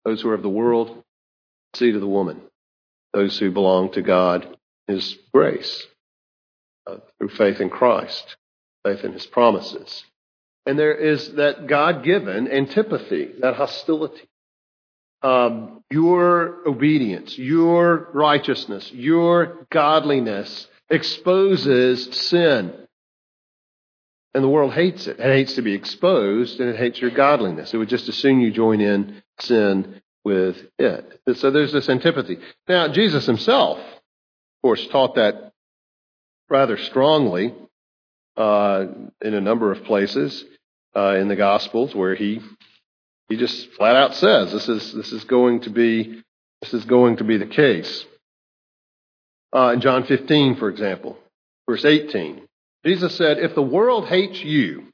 those 0.05 0.21
who 0.21 0.29
are 0.29 0.35
of 0.35 0.43
the 0.43 0.49
world, 0.49 1.03
seed 1.75 1.95
of 1.95 2.01
the 2.01 2.07
woman, 2.07 2.41
those 3.13 3.37
who 3.37 3.51
belong 3.51 3.91
to 3.93 4.01
God, 4.01 4.55
His 4.87 5.17
grace, 5.33 5.85
uh, 6.85 6.97
through 7.17 7.29
faith 7.29 7.59
in 7.59 7.69
Christ, 7.69 8.37
faith 8.85 9.03
in 9.03 9.13
His 9.13 9.25
promises. 9.25 10.03
And 10.67 10.77
there 10.77 10.93
is 10.93 11.31
that 11.35 11.65
God 11.65 12.03
given 12.03 12.51
antipathy, 12.51 13.31
that 13.39 13.55
hostility. 13.55 14.27
Um, 15.21 15.81
your 15.89 16.67
obedience, 16.67 17.37
your 17.37 18.09
righteousness, 18.13 18.91
your 18.91 19.65
godliness 19.71 20.67
exposes 20.89 22.13
sin. 22.17 22.73
And 24.33 24.43
the 24.43 24.49
world 24.49 24.73
hates 24.73 25.07
it. 25.07 25.21
It 25.21 25.23
hates 25.23 25.55
to 25.55 25.61
be 25.61 25.73
exposed 25.73 26.59
and 26.59 26.69
it 26.69 26.75
hates 26.75 26.99
your 26.99 27.11
godliness. 27.11 27.73
It 27.73 27.77
would 27.77 27.87
just 27.87 28.09
as 28.09 28.17
soon 28.17 28.41
you 28.41 28.51
join 28.51 28.81
in 28.81 29.23
sin 29.39 30.01
with 30.25 30.57
it. 30.77 31.21
So 31.35 31.49
there's 31.49 31.71
this 31.71 31.87
antipathy. 31.87 32.39
Now, 32.67 32.89
Jesus 32.89 33.25
himself, 33.25 33.79
of 33.79 34.61
course, 34.61 34.85
taught 34.87 35.15
that 35.15 35.53
rather 36.49 36.75
strongly 36.75 37.55
uh, 38.35 38.85
in 39.21 39.33
a 39.33 39.41
number 39.41 39.71
of 39.71 39.85
places 39.85 40.43
uh, 40.97 41.15
in 41.15 41.27
the 41.27 41.35
Gospels 41.35 41.93
where 41.93 42.15
he 42.15 42.41
he 43.29 43.37
just 43.37 43.71
flat 43.73 43.95
out 43.95 44.15
says 44.15 44.51
this 44.51 44.67
is 44.67 44.93
this 44.93 45.11
is 45.11 45.23
going 45.25 45.61
to 45.61 45.69
be 45.69 46.23
this 46.61 46.73
is 46.73 46.85
going 46.85 47.17
to 47.17 47.23
be 47.23 47.37
the 47.37 47.45
case. 47.45 48.05
Uh, 49.55 49.71
in 49.73 49.81
John 49.81 50.03
15, 50.03 50.57
for 50.57 50.69
example, 50.69 51.17
verse 51.69 51.85
18, 51.85 52.41
Jesus 52.85 53.15
said, 53.15 53.37
If 53.37 53.55
the 53.55 53.61
world 53.61 54.07
hates 54.07 54.41
you, 54.41 54.87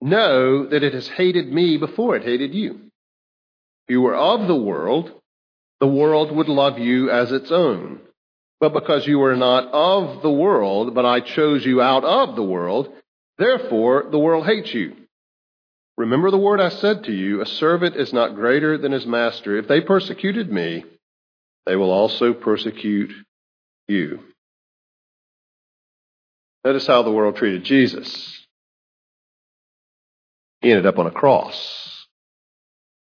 know 0.00 0.66
that 0.66 0.82
it 0.82 0.92
has 0.92 1.08
hated 1.08 1.50
me 1.50 1.76
before 1.76 2.16
it 2.16 2.24
hated 2.24 2.54
you. 2.54 2.72
If 3.86 3.90
you 3.90 4.02
were 4.02 4.14
of 4.14 4.46
the 4.46 4.56
world, 4.56 5.12
the 5.80 5.86
world 5.86 6.34
would 6.34 6.48
love 6.48 6.78
you 6.78 7.10
as 7.10 7.32
its 7.32 7.50
own. 7.50 8.00
But 8.60 8.74
because 8.74 9.06
you 9.06 9.18
were 9.18 9.36
not 9.36 9.68
of 9.72 10.22
the 10.22 10.30
world, 10.30 10.94
but 10.94 11.06
I 11.06 11.20
chose 11.20 11.64
you 11.64 11.80
out 11.80 12.04
of 12.04 12.36
the 12.36 12.42
world, 12.42 12.92
therefore 13.40 14.06
the 14.10 14.18
world 14.18 14.46
hates 14.46 14.72
you. 14.72 14.94
Remember 15.96 16.30
the 16.30 16.38
word 16.38 16.60
I 16.60 16.68
said 16.68 17.04
to 17.04 17.12
you, 17.12 17.42
a 17.42 17.46
servant 17.46 17.96
is 17.96 18.12
not 18.12 18.34
greater 18.34 18.78
than 18.78 18.92
his 18.92 19.04
master. 19.04 19.58
If 19.58 19.68
they 19.68 19.80
persecuted 19.80 20.50
me, 20.50 20.84
they 21.66 21.76
will 21.76 21.90
also 21.90 22.32
persecute 22.32 23.10
you. 23.88 24.20
Notice 26.64 26.86
how 26.86 27.02
the 27.02 27.12
world 27.12 27.36
treated 27.36 27.64
Jesus. 27.64 28.46
He 30.60 30.70
ended 30.70 30.86
up 30.86 30.98
on 30.98 31.06
a 31.06 31.10
cross. 31.10 32.06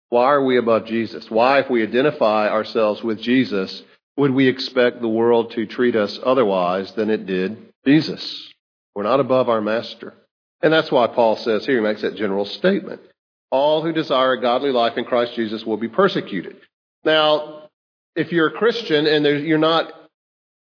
Why 0.08 0.24
are 0.24 0.44
we 0.44 0.58
above 0.58 0.86
Jesus? 0.86 1.30
Why, 1.30 1.60
if 1.60 1.70
we 1.70 1.82
identify 1.82 2.48
ourselves 2.48 3.02
with 3.02 3.20
Jesus, 3.20 3.82
would 4.16 4.30
we 4.32 4.48
expect 4.48 5.00
the 5.00 5.08
world 5.08 5.52
to 5.52 5.66
treat 5.66 5.96
us 5.96 6.18
otherwise 6.22 6.92
than 6.92 7.08
it 7.08 7.24
did 7.24 7.56
Jesus? 7.86 8.52
We're 8.94 9.04
not 9.04 9.20
above 9.20 9.48
our 9.48 9.62
master. 9.62 10.14
And 10.62 10.72
that's 10.72 10.90
why 10.90 11.08
Paul 11.08 11.36
says 11.36 11.66
here, 11.66 11.76
he 11.76 11.82
makes 11.82 12.02
that 12.02 12.16
general 12.16 12.44
statement. 12.44 13.00
All 13.50 13.82
who 13.82 13.92
desire 13.92 14.32
a 14.32 14.40
godly 14.40 14.70
life 14.70 14.96
in 14.96 15.04
Christ 15.04 15.34
Jesus 15.34 15.64
will 15.66 15.76
be 15.76 15.88
persecuted. 15.88 16.56
Now, 17.04 17.68
if 18.14 18.32
you're 18.32 18.48
a 18.48 18.52
Christian 18.52 19.06
and 19.06 19.24
you're 19.44 19.58
not 19.58 19.92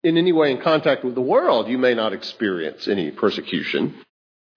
in 0.04 0.16
any 0.16 0.32
way 0.32 0.50
in 0.50 0.60
contact 0.60 1.04
with 1.04 1.14
the 1.14 1.20
world, 1.20 1.68
you 1.68 1.78
may 1.78 1.94
not 1.94 2.12
experience 2.12 2.88
any 2.88 3.10
persecution. 3.10 3.94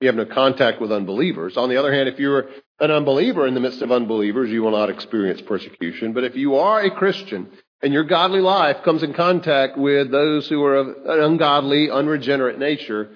You 0.01 0.07
have 0.07 0.15
no 0.15 0.25
contact 0.25 0.81
with 0.81 0.91
unbelievers. 0.91 1.57
On 1.57 1.69
the 1.69 1.77
other 1.77 1.93
hand, 1.93 2.09
if 2.09 2.19
you're 2.19 2.49
an 2.79 2.91
unbeliever 2.91 3.47
in 3.47 3.53
the 3.53 3.59
midst 3.59 3.81
of 3.81 3.91
unbelievers, 3.91 4.49
you 4.49 4.61
will 4.61 4.71
not 4.71 4.89
experience 4.89 5.41
persecution. 5.41 6.13
But 6.13 6.25
if 6.25 6.35
you 6.35 6.55
are 6.55 6.81
a 6.81 6.91
Christian 6.91 7.49
and 7.81 7.93
your 7.93 8.03
godly 8.03 8.41
life 8.41 8.83
comes 8.83 9.03
in 9.03 9.13
contact 9.13 9.77
with 9.77 10.11
those 10.11 10.47
who 10.49 10.63
are 10.63 10.75
of 10.75 10.87
an 10.87 11.19
ungodly, 11.21 11.89
unregenerate 11.89 12.59
nature, 12.59 13.11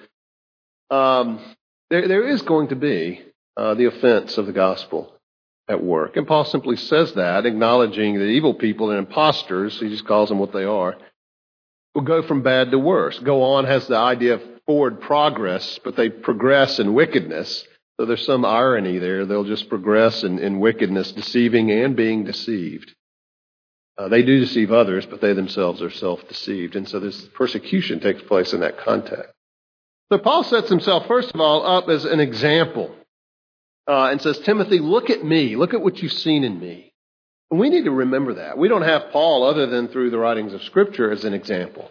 um, 0.90 1.40
there, 1.90 2.08
there 2.08 2.28
is 2.28 2.42
going 2.42 2.68
to 2.68 2.76
be 2.76 3.22
uh, 3.56 3.74
the 3.74 3.86
offense 3.86 4.38
of 4.38 4.46
the 4.46 4.52
gospel 4.52 5.12
at 5.68 5.82
work. 5.82 6.16
And 6.16 6.26
Paul 6.26 6.44
simply 6.44 6.76
says 6.76 7.12
that, 7.14 7.46
acknowledging 7.46 8.18
that 8.18 8.26
evil 8.26 8.54
people 8.54 8.90
and 8.90 8.98
impostors, 8.98 9.78
he 9.78 9.88
just 9.88 10.06
calls 10.06 10.28
them 10.28 10.38
what 10.38 10.52
they 10.52 10.64
are, 10.64 10.96
will 11.94 12.02
go 12.02 12.22
from 12.22 12.42
bad 12.42 12.70
to 12.70 12.78
worse. 12.78 13.18
Go 13.18 13.42
on 13.42 13.64
has 13.64 13.86
the 13.86 13.96
idea 13.96 14.34
of 14.34 14.42
forward 14.66 15.00
progress, 15.00 15.78
but 15.84 15.96
they 15.96 16.08
progress 16.08 16.78
in 16.78 16.94
wickedness. 16.94 17.64
So 17.98 18.06
there's 18.06 18.24
some 18.24 18.44
irony 18.44 18.98
there. 18.98 19.26
They'll 19.26 19.44
just 19.44 19.68
progress 19.68 20.22
in, 20.22 20.38
in 20.38 20.58
wickedness, 20.60 21.12
deceiving 21.12 21.70
and 21.70 21.96
being 21.96 22.24
deceived. 22.24 22.94
Uh, 23.98 24.08
they 24.08 24.22
do 24.22 24.40
deceive 24.40 24.72
others, 24.72 25.04
but 25.04 25.20
they 25.20 25.34
themselves 25.34 25.82
are 25.82 25.90
self 25.90 26.26
deceived. 26.28 26.76
And 26.76 26.88
so 26.88 26.98
this 26.98 27.20
persecution 27.34 28.00
takes 28.00 28.22
place 28.22 28.54
in 28.54 28.60
that 28.60 28.78
context. 28.78 29.34
So 30.12 30.18
Paul 30.18 30.42
sets 30.42 30.68
himself, 30.68 31.06
first 31.06 31.32
of 31.32 31.40
all, 31.40 31.64
up 31.64 31.88
as 31.88 32.04
an 32.04 32.18
example 32.18 32.94
uh, 33.86 34.06
and 34.06 34.20
says, 34.20 34.40
Timothy, 34.40 34.80
look 34.80 35.08
at 35.08 35.24
me. 35.24 35.54
Look 35.56 35.72
at 35.72 35.80
what 35.80 36.02
you've 36.02 36.12
seen 36.12 36.42
in 36.42 36.58
me. 36.58 36.92
And 37.50 37.60
we 37.60 37.70
need 37.70 37.84
to 37.84 37.92
remember 37.92 38.34
that. 38.34 38.58
We 38.58 38.68
don't 38.68 38.82
have 38.82 39.12
Paul 39.12 39.44
other 39.44 39.66
than 39.66 39.88
through 39.88 40.10
the 40.10 40.18
writings 40.18 40.52
of 40.52 40.62
Scripture 40.64 41.10
as 41.10 41.24
an 41.24 41.34
example. 41.34 41.90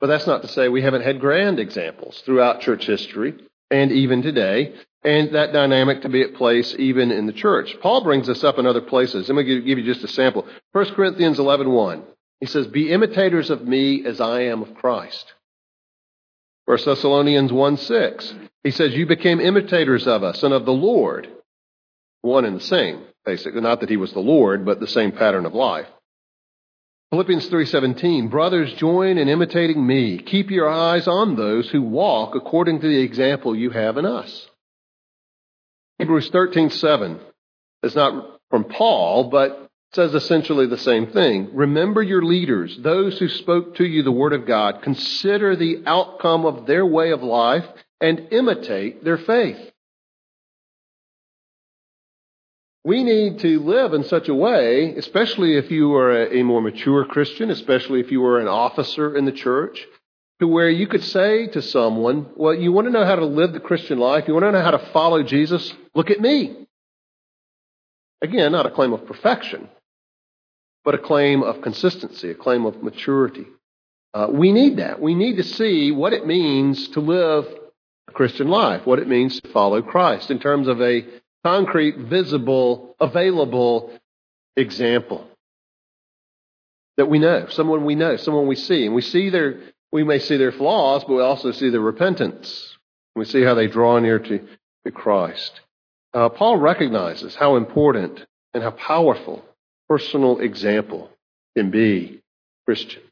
But 0.00 0.06
that's 0.06 0.26
not 0.26 0.42
to 0.42 0.48
say 0.48 0.68
we 0.68 0.82
haven't 0.82 1.02
had 1.02 1.20
grand 1.20 1.58
examples 1.58 2.22
throughout 2.24 2.60
church 2.60 2.86
history 2.86 3.34
and 3.70 3.92
even 3.92 4.22
today 4.22 4.74
and 5.04 5.34
that 5.34 5.52
dynamic 5.52 6.02
to 6.02 6.08
be 6.08 6.22
at 6.22 6.34
place 6.34 6.74
even 6.78 7.10
in 7.10 7.26
the 7.26 7.32
church. 7.32 7.76
Paul 7.80 8.02
brings 8.02 8.26
this 8.26 8.42
up 8.42 8.58
in 8.58 8.66
other 8.66 8.80
places. 8.80 9.28
Let 9.28 9.36
me 9.36 9.44
give 9.44 9.78
you 9.78 9.84
just 9.84 10.04
a 10.04 10.08
sample. 10.08 10.46
1 10.72 10.94
Corinthians 10.94 11.38
11.1. 11.38 12.02
He 12.40 12.46
says, 12.46 12.66
Be 12.66 12.90
imitators 12.90 13.50
of 13.50 13.66
me 13.66 14.04
as 14.06 14.20
I 14.20 14.42
am 14.42 14.62
of 14.62 14.74
Christ. 14.74 15.34
1 16.68 16.76
Thessalonians 16.84 17.50
1.6. 17.50 18.48
He 18.62 18.72
says, 18.72 18.92
You 18.94 19.06
became 19.06 19.40
imitators 19.40 20.06
of 20.06 20.22
us 20.22 20.42
and 20.42 20.52
of 20.52 20.66
the 20.66 20.70
Lord. 20.70 21.26
One 22.20 22.44
and 22.44 22.56
the 22.56 22.60
same, 22.60 23.04
basically. 23.24 23.62
Not 23.62 23.80
that 23.80 23.88
he 23.88 23.96
was 23.96 24.12
the 24.12 24.20
Lord, 24.20 24.66
but 24.66 24.78
the 24.78 24.86
same 24.86 25.12
pattern 25.12 25.46
of 25.46 25.54
life. 25.54 25.86
Philippians 27.10 27.48
3:17 27.48 28.28
Brothers 28.28 28.74
join 28.74 29.16
in 29.16 29.30
imitating 29.30 29.86
me 29.86 30.18
keep 30.18 30.50
your 30.50 30.68
eyes 30.68 31.08
on 31.08 31.36
those 31.36 31.70
who 31.70 31.80
walk 31.80 32.34
according 32.34 32.82
to 32.82 32.86
the 32.86 33.00
example 33.00 33.56
you 33.56 33.70
have 33.70 33.96
in 33.96 34.04
us 34.04 34.46
Hebrews 35.98 36.28
13:7 36.28 37.18
is 37.82 37.96
not 37.96 38.38
from 38.50 38.64
Paul, 38.64 39.30
but 39.30 39.67
says 39.94 40.14
essentially 40.14 40.66
the 40.66 40.78
same 40.78 41.06
thing. 41.06 41.50
Remember 41.54 42.02
your 42.02 42.22
leaders, 42.22 42.76
those 42.78 43.18
who 43.18 43.28
spoke 43.28 43.76
to 43.76 43.84
you 43.84 44.02
the 44.02 44.12
word 44.12 44.32
of 44.32 44.46
God. 44.46 44.82
Consider 44.82 45.56
the 45.56 45.82
outcome 45.86 46.44
of 46.44 46.66
their 46.66 46.84
way 46.84 47.10
of 47.10 47.22
life 47.22 47.64
and 48.00 48.28
imitate 48.30 49.02
their 49.02 49.18
faith. 49.18 49.58
We 52.84 53.02
need 53.02 53.40
to 53.40 53.60
live 53.60 53.92
in 53.92 54.04
such 54.04 54.28
a 54.28 54.34
way, 54.34 54.94
especially 54.96 55.56
if 55.56 55.70
you 55.70 55.94
are 55.94 56.26
a 56.26 56.42
more 56.42 56.62
mature 56.62 57.04
Christian, 57.04 57.50
especially 57.50 58.00
if 58.00 58.10
you 58.10 58.24
are 58.24 58.38
an 58.38 58.48
officer 58.48 59.16
in 59.16 59.24
the 59.24 59.32
church, 59.32 59.86
to 60.40 60.46
where 60.46 60.70
you 60.70 60.86
could 60.86 61.02
say 61.02 61.48
to 61.48 61.60
someone, 61.60 62.30
Well, 62.36 62.54
you 62.54 62.72
want 62.72 62.86
to 62.86 62.92
know 62.92 63.04
how 63.04 63.16
to 63.16 63.26
live 63.26 63.52
the 63.52 63.60
Christian 63.60 63.98
life? 63.98 64.24
You 64.26 64.34
want 64.34 64.44
to 64.44 64.52
know 64.52 64.62
how 64.62 64.70
to 64.70 64.90
follow 64.92 65.22
Jesus? 65.22 65.74
Look 65.94 66.10
at 66.10 66.20
me. 66.20 66.66
Again, 68.22 68.52
not 68.52 68.66
a 68.66 68.70
claim 68.70 68.92
of 68.92 69.06
perfection, 69.06 69.68
but 70.88 70.94
a 70.94 71.06
claim 71.06 71.42
of 71.42 71.60
consistency, 71.60 72.30
a 72.30 72.34
claim 72.34 72.64
of 72.64 72.82
maturity. 72.82 73.44
Uh, 74.14 74.26
we 74.32 74.52
need 74.52 74.78
that. 74.78 75.02
We 75.02 75.14
need 75.14 75.36
to 75.36 75.42
see 75.42 75.92
what 75.92 76.14
it 76.14 76.26
means 76.26 76.88
to 76.92 77.00
live 77.00 77.46
a 78.08 78.12
Christian 78.12 78.48
life, 78.48 78.86
what 78.86 78.98
it 78.98 79.06
means 79.06 79.38
to 79.38 79.48
follow 79.52 79.82
Christ 79.82 80.30
in 80.30 80.38
terms 80.38 80.66
of 80.66 80.80
a 80.80 81.04
concrete, 81.44 81.98
visible, 81.98 82.96
available 82.98 83.92
example 84.56 85.28
that 86.96 87.04
we 87.04 87.18
know, 87.18 87.48
someone 87.50 87.84
we 87.84 87.94
know, 87.94 88.16
someone 88.16 88.46
we 88.46 88.56
see. 88.56 88.86
And 88.86 88.94
we 88.94 89.02
see 89.02 89.28
their 89.28 89.60
we 89.92 90.04
may 90.04 90.18
see 90.18 90.38
their 90.38 90.52
flaws, 90.52 91.04
but 91.04 91.16
we 91.16 91.20
also 91.20 91.52
see 91.52 91.68
their 91.68 91.82
repentance. 91.82 92.78
We 93.14 93.26
see 93.26 93.42
how 93.42 93.52
they 93.52 93.66
draw 93.66 93.98
near 93.98 94.20
to, 94.20 94.38
to 94.86 94.90
Christ. 94.90 95.60
Uh, 96.14 96.30
Paul 96.30 96.56
recognizes 96.56 97.34
how 97.34 97.56
important 97.56 98.24
and 98.54 98.62
how 98.62 98.70
powerful 98.70 99.44
personal 99.88 100.38
example 100.38 101.10
can 101.56 101.70
be 101.70 102.20
Christian. 102.66 103.02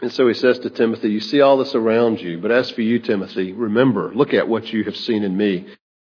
And 0.00 0.12
so 0.12 0.26
he 0.26 0.34
says 0.34 0.58
to 0.60 0.70
Timothy, 0.70 1.10
You 1.10 1.20
see 1.20 1.40
all 1.40 1.58
this 1.58 1.74
around 1.74 2.20
you, 2.20 2.38
but 2.38 2.50
as 2.50 2.70
for 2.70 2.82
you, 2.82 2.98
Timothy, 2.98 3.52
remember, 3.52 4.12
look 4.14 4.34
at 4.34 4.48
what 4.48 4.72
you 4.72 4.84
have 4.84 4.96
seen 4.96 5.22
in 5.22 5.36
me. 5.36 5.66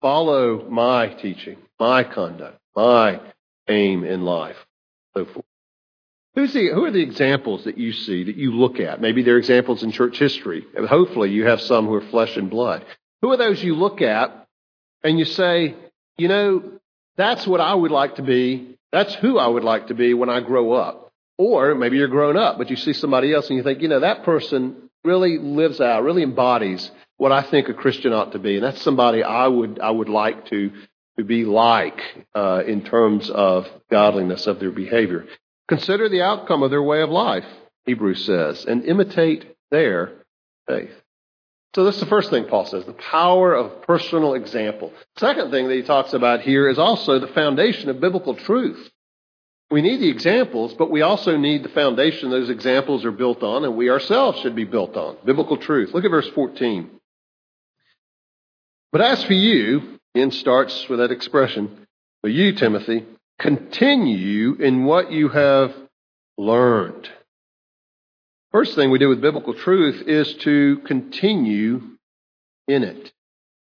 Follow 0.01 0.69
my 0.69 1.09
teaching, 1.09 1.57
my 1.79 2.05
conduct, 2.05 2.59
my 2.75 3.21
aim 3.69 4.05
in 4.05 4.23
life, 4.23 4.57
so 5.17 5.25
forth. 5.27 5.45
Who's 6.35 6.53
the, 6.53 6.69
who 6.71 6.85
are 6.85 6.91
the 6.91 7.03
examples 7.03 7.65
that 7.65 7.79
you 7.79 7.93
see, 7.93 8.25
that 8.25 8.37
you 8.37 8.53
look 8.53 8.81
at? 8.81 9.01
Maybe 9.01 9.23
they're 9.23 9.39
examples 9.39 9.83
in 9.83 9.93
church 9.93 10.19
history. 10.19 10.65
Hopefully 10.89 11.31
you 11.31 11.47
have 11.47 11.61
some 11.61 11.87
who 11.87 11.95
are 11.95 12.01
flesh 12.01 12.37
and 12.37 12.51
blood. 12.51 12.85
Who 13.23 13.31
are 13.31 13.37
those 13.37 13.63
you 13.63 13.77
look 13.77 14.03
at 14.03 14.47
and 15.05 15.19
you 15.19 15.25
say, 15.27 15.77
you 16.17 16.29
know, 16.29 16.81
that's 17.17 17.47
what 17.47 17.61
I 17.61 17.75
would 17.75 17.93
like 17.93 18.17
to 18.17 18.23
be. 18.23 18.77
That's 18.95 19.13
who 19.17 19.39
I 19.39 19.49
would 19.49 19.65
like 19.65 19.89
to 19.89 19.95
be 19.95 20.15
when 20.15 20.31
I 20.31 20.39
grow 20.39 20.73
up. 20.73 21.11
Or 21.37 21.75
maybe 21.75 21.97
you're 21.97 22.07
grown 22.07 22.37
up, 22.37 22.59
but 22.59 22.71
you 22.71 22.77
see 22.77 22.93
somebody 22.93 23.35
else 23.35 23.49
and 23.49 23.57
you 23.57 23.65
think, 23.65 23.83
you 23.83 23.89
know, 23.89 23.99
that 23.99 24.23
person 24.23 24.89
really 25.03 25.37
lives 25.37 25.81
out, 25.81 26.05
really 26.05 26.23
embodies 26.23 26.93
what 27.17 27.33
I 27.33 27.43
think 27.43 27.69
a 27.69 27.75
Christian 27.75 28.13
ought 28.13 28.31
to 28.33 28.39
be. 28.39 28.55
And 28.55 28.63
that's 28.63 28.81
somebody 28.83 29.25
I 29.25 29.49
would, 29.49 29.81
I 29.81 29.91
would 29.91 30.09
like 30.09 30.47
to, 30.51 30.71
to 31.19 31.25
be 31.25 31.45
like 31.45 32.01
uh, 32.37 32.63
in 32.65 32.85
terms 32.85 33.31
of 33.31 33.67
godliness 33.91 34.47
of 34.47 34.61
their 34.61 34.71
behavior. 34.71 35.27
Consider 35.67 36.09
the 36.09 36.23
outcome 36.23 36.63
of 36.63 36.71
their 36.71 36.81
way 36.81 37.03
of 37.03 37.11
life, 37.11 37.47
Hebrews 37.87 38.25
says, 38.25 38.65
and 38.65 38.85
imitate 38.85 39.57
their 39.73 40.13
faith. 40.69 40.95
So 41.75 41.85
this 41.85 41.97
is 41.97 42.01
the 42.01 42.07
first 42.07 42.31
thing 42.31 42.45
Paul 42.45 42.67
says, 42.67 42.85
the 42.85 42.93
power 42.93 43.53
of 43.53 43.83
personal 43.83 44.35
example. 44.35 44.93
Second 45.17 45.51
thing 45.51 45.67
that 45.69 45.75
he 45.75 45.83
talks 45.83 46.13
about 46.13 46.41
here 46.41 46.69
is 46.69 46.79
also 46.79 47.19
the 47.19 47.27
foundation 47.29 47.89
of 47.89 48.01
biblical 48.01 48.37
truth. 48.37 48.91
We 49.71 49.83
need 49.83 50.01
the 50.01 50.09
examples, 50.09 50.75
but 50.75 50.91
we 50.91 51.03
also 51.03 51.37
need 51.37 51.65
the 51.65 51.69
foundation 51.71 52.31
those 52.31 52.51
examples 52.51 53.05
are 53.05 53.11
built 53.11 53.43
on, 53.43 53.65
and 53.65 53.77
we 53.77 53.91
ourselves 53.91 54.41
should 54.41 54.55
be 54.55 54.65
built 54.65 54.97
on. 54.97 55.17
Biblical 55.25 55.57
truth. 55.57 55.93
Look 55.93 56.05
at 56.05 56.11
verse 56.13 56.29
14. 56.29 56.91
But 58.93 59.01
as 59.01 59.25
for 59.25 59.33
you, 59.33 59.99
again 60.15 60.31
starts 60.31 60.89
with 60.89 61.01
that 61.01 61.11
expression, 61.11 61.87
for 62.21 62.29
you, 62.29 62.53
Timothy, 62.53 63.05
continue 63.41 64.55
in 64.55 64.85
what 64.85 65.11
you 65.11 65.29
have 65.31 65.75
learned. 66.39 67.09
First 68.55 68.77
thing 68.77 68.93
we 68.93 69.01
do 69.01 69.09
with 69.09 69.21
biblical 69.21 69.53
truth 69.53 70.05
is 70.07 70.33
to 70.35 70.77
continue 70.87 71.83
in 72.69 72.85
it. 72.85 73.13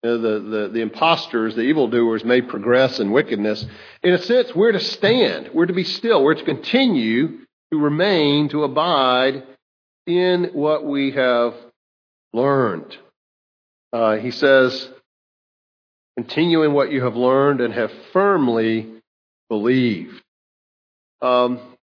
You 0.02 0.10
know, 0.10 0.18
the, 0.18 0.40
the, 0.40 0.68
the 0.74 0.80
imposters, 0.82 1.54
the 1.54 1.62
evildoers 1.62 2.22
may 2.22 2.42
progress 2.42 3.00
in 3.00 3.10
wickedness. 3.10 3.64
In 4.02 4.12
a 4.12 4.18
sense, 4.18 4.54
we're 4.54 4.72
to 4.72 4.80
stand. 4.80 5.48
We're 5.54 5.64
to 5.64 5.72
be 5.72 5.84
still. 5.84 6.22
We're 6.22 6.34
to 6.34 6.44
continue 6.44 7.38
to 7.72 7.78
remain, 7.78 8.50
to 8.50 8.64
abide 8.64 9.44
in 10.06 10.50
what 10.52 10.84
we 10.84 11.12
have 11.12 11.54
learned. 12.34 12.94
Uh, 13.90 14.16
he 14.16 14.32
says, 14.32 14.86
continue 16.18 16.62
in 16.62 16.74
what 16.74 16.92
you 16.92 17.04
have 17.04 17.16
learned 17.16 17.62
and 17.62 17.72
have 17.72 17.90
firmly 18.12 19.00
believed. 19.48 20.20
Um, 21.22 21.73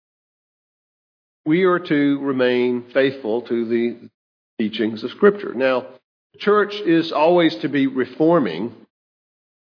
we 1.45 1.63
are 1.63 1.79
to 1.79 2.19
remain 2.19 2.83
faithful 2.93 3.41
to 3.43 3.65
the 3.65 4.09
teachings 4.59 5.03
of 5.03 5.11
Scripture. 5.11 5.53
Now, 5.53 5.87
the 6.33 6.39
church 6.39 6.75
is 6.75 7.11
always 7.11 7.55
to 7.57 7.69
be 7.69 7.87
reforming. 7.87 8.75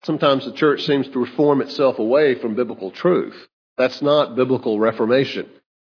Sometimes 0.03 0.45
the 0.45 0.53
church 0.53 0.85
seems 0.85 1.07
to 1.09 1.19
reform 1.19 1.61
itself 1.61 1.99
away 1.99 2.35
from 2.35 2.55
biblical 2.55 2.91
truth. 2.91 3.35
That's 3.77 4.01
not 4.01 4.35
biblical 4.35 4.79
reformation. 4.79 5.47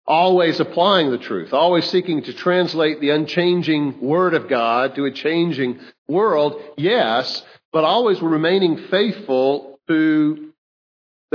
Always 0.07 0.59
applying 0.59 1.11
the 1.11 1.17
truth, 1.17 1.53
always 1.53 1.89
seeking 1.89 2.23
to 2.23 2.33
translate 2.33 2.99
the 2.99 3.09
unchanging 3.09 4.01
Word 4.01 4.35
of 4.35 4.47
God 4.47 4.95
to 4.95 5.05
a 5.05 5.11
changing 5.11 5.79
world, 6.07 6.61
yes, 6.77 7.43
but 7.71 7.83
always 7.83 8.21
remaining 8.21 8.77
faithful 8.89 9.79
to 9.87 10.53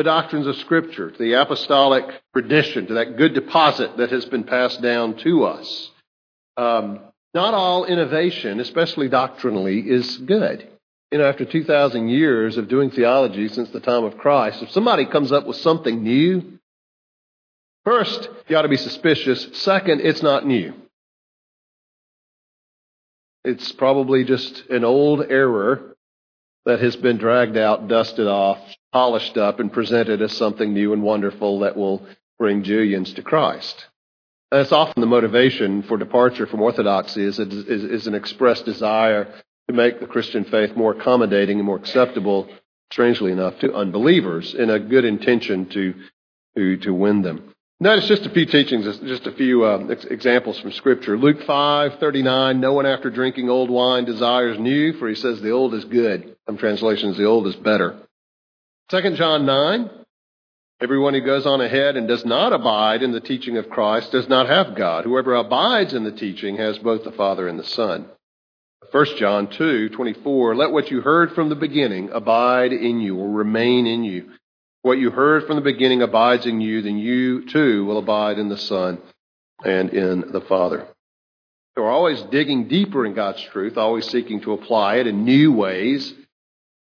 the 0.01 0.05
doctrines 0.05 0.47
of 0.47 0.57
Scripture, 0.57 1.11
to 1.11 1.19
the 1.19 1.35
apostolic 1.35 2.07
tradition, 2.33 2.87
to 2.87 2.95
that 2.95 3.19
good 3.19 3.35
deposit 3.35 3.99
that 3.99 4.09
has 4.09 4.25
been 4.25 4.45
passed 4.45 4.81
down 4.81 5.15
to 5.19 5.45
us. 5.45 5.91
Um, 6.57 7.01
not 7.35 7.53
all 7.53 7.85
innovation, 7.85 8.61
especially 8.61 9.11
doctrinally, 9.11 9.81
is 9.81 10.17
good. 10.17 10.67
You 11.13 11.19
know, 11.19 11.29
after 11.29 11.45
2,000 11.45 12.09
years 12.09 12.57
of 12.57 12.69
doing 12.69 12.91
theology 12.91 13.47
since 13.49 13.69
the 13.73 13.81
time 13.81 14.05
of 14.05 14.17
Christ, 14.17 14.63
if 14.63 14.71
somebody 14.71 15.05
comes 15.05 15.33
up 15.33 15.47
with 15.47 15.59
something 15.59 16.03
new, 16.03 16.59
first, 17.85 18.27
you 18.49 18.57
ought 18.57 18.63
to 18.63 18.69
be 18.69 18.79
suspicious. 18.79 19.49
Second, 19.53 20.01
it's 20.01 20.23
not 20.23 20.47
new. 20.47 20.73
It's 23.45 23.71
probably 23.73 24.25
just 24.25 24.65
an 24.71 24.83
old 24.83 25.27
error 25.29 25.95
that 26.65 26.81
has 26.81 26.97
been 26.97 27.19
dragged 27.19 27.59
out, 27.59 27.87
dusted 27.87 28.29
off, 28.29 28.61
polished 28.93 29.37
up 29.37 29.61
and 29.61 29.73
presented 29.73 30.21
as 30.23 30.37
something 30.37 30.73
new 30.73 30.93
and 30.93 31.03
wonderful 31.03 31.61
that 31.61 31.77
will 31.77 32.07
bring 32.39 32.63
Julians 32.63 33.13
to 33.15 33.23
Christ. 33.23 33.87
That's 34.51 34.73
often 34.73 35.01
the 35.01 35.07
motivation 35.07 35.83
for 35.85 35.97
departure 35.97 36.47
from 36.47 36.63
orthodoxy 36.63 37.23
is, 37.23 37.39
is, 37.39 37.85
is 37.85 38.07
an 38.07 38.15
expressed 38.15 38.65
desire 38.65 39.33
to 39.69 39.75
make 39.75 40.01
the 40.01 40.07
Christian 40.07 40.45
faith 40.45 40.75
more 40.75 40.93
accommodating 40.93 41.59
and 41.59 41.67
more 41.67 41.77
acceptable, 41.77 42.49
strangely 42.91 43.31
enough, 43.31 43.59
to 43.61 43.73
unbelievers 43.73 44.55
in 44.55 44.71
a 44.71 44.81
good 44.81 45.05
intention 45.05 45.67
to, 45.69 45.95
to, 46.57 46.77
to 46.79 46.93
win 46.93 47.23
them. 47.23 47.55
Notice 47.79 48.09
just 48.09 48.27
a 48.27 48.31
few 48.31 48.45
teachings, 48.45 48.85
just 48.99 49.27
a 49.27 49.33
few 49.33 49.65
uh, 49.65 49.87
examples 50.11 50.59
from 50.59 50.73
Scripture. 50.73 51.17
Luke 51.17 51.45
five 51.47 51.99
thirty 51.99 52.23
nine. 52.23 52.61
No 52.61 52.75
one 52.75 52.85
after 52.85 53.09
drinking 53.09 53.49
old 53.49 53.71
wine 53.71 54.05
desires 54.05 54.59
new, 54.59 54.93
for 54.95 55.09
he 55.09 55.15
says 55.15 55.41
the 55.41 55.53
old 55.53 55.73
is 55.73 55.87
good. 55.87 56.37
Some 56.47 56.59
translations, 56.59 57.17
the 57.17 57.25
old 57.25 57.47
is 57.47 57.57
better. 57.57 57.97
Second 58.91 59.15
John 59.15 59.47
9. 59.47 59.89
Everyone 60.81 61.15
who 61.15 61.21
goes 61.21 61.47
on 61.47 61.61
ahead 61.61 61.97
and 61.97 62.09
does 62.09 62.25
not 62.25 62.53
abide 62.53 63.05
in 63.05 63.13
the 63.13 63.21
teaching 63.21 63.57
of 63.57 63.71
Christ 63.71 64.11
does 64.11 64.29
not 64.29 64.49
have 64.49 64.75
God. 64.75 65.05
Whoever 65.05 65.37
abides 65.37 65.95
in 65.95 66.03
the 66.03 66.11
teaching 66.11 66.57
has 66.57 66.77
both 66.79 67.05
the 67.05 67.13
Father 67.13 67.47
and 67.47 67.57
the 67.57 67.65
Son. 67.65 68.07
1 68.91 69.07
John 69.17 69.49
2, 69.49 69.91
24, 69.91 70.57
let 70.57 70.73
what 70.73 70.91
you 70.91 71.03
heard 71.03 71.37
from 71.37 71.51
the 71.51 71.55
beginning 71.55 72.11
abide 72.11 72.73
in 72.73 73.01
you 73.01 73.17
or 73.17 73.31
remain 73.31 73.87
in 73.87 74.03
you. 74.03 74.31
What 74.83 74.99
you 74.99 75.13
heard 75.13 75.47
from 75.47 75.55
the 75.55 75.63
beginning 75.63 76.03
abides 76.03 76.45
in 76.47 76.61
you, 76.61 76.83
then 76.83 76.99
you 76.99 77.47
too 77.47 77.85
will 77.85 77.99
abide 77.99 78.41
in 78.41 78.49
the 78.49 78.59
Son 78.59 78.99
and 79.65 79.91
in 79.91 80.33
the 80.33 80.41
Father. 80.41 80.85
So 81.77 81.83
we're 81.85 81.93
always 81.93 82.21
digging 82.23 82.67
deeper 82.67 83.07
in 83.07 83.15
God's 83.15 83.43
truth, 83.53 83.79
always 83.79 84.11
seeking 84.11 84.41
to 84.41 84.53
apply 84.53 84.97
it 84.97 85.07
in 85.07 85.25
new 85.25 85.53
ways. 85.53 86.13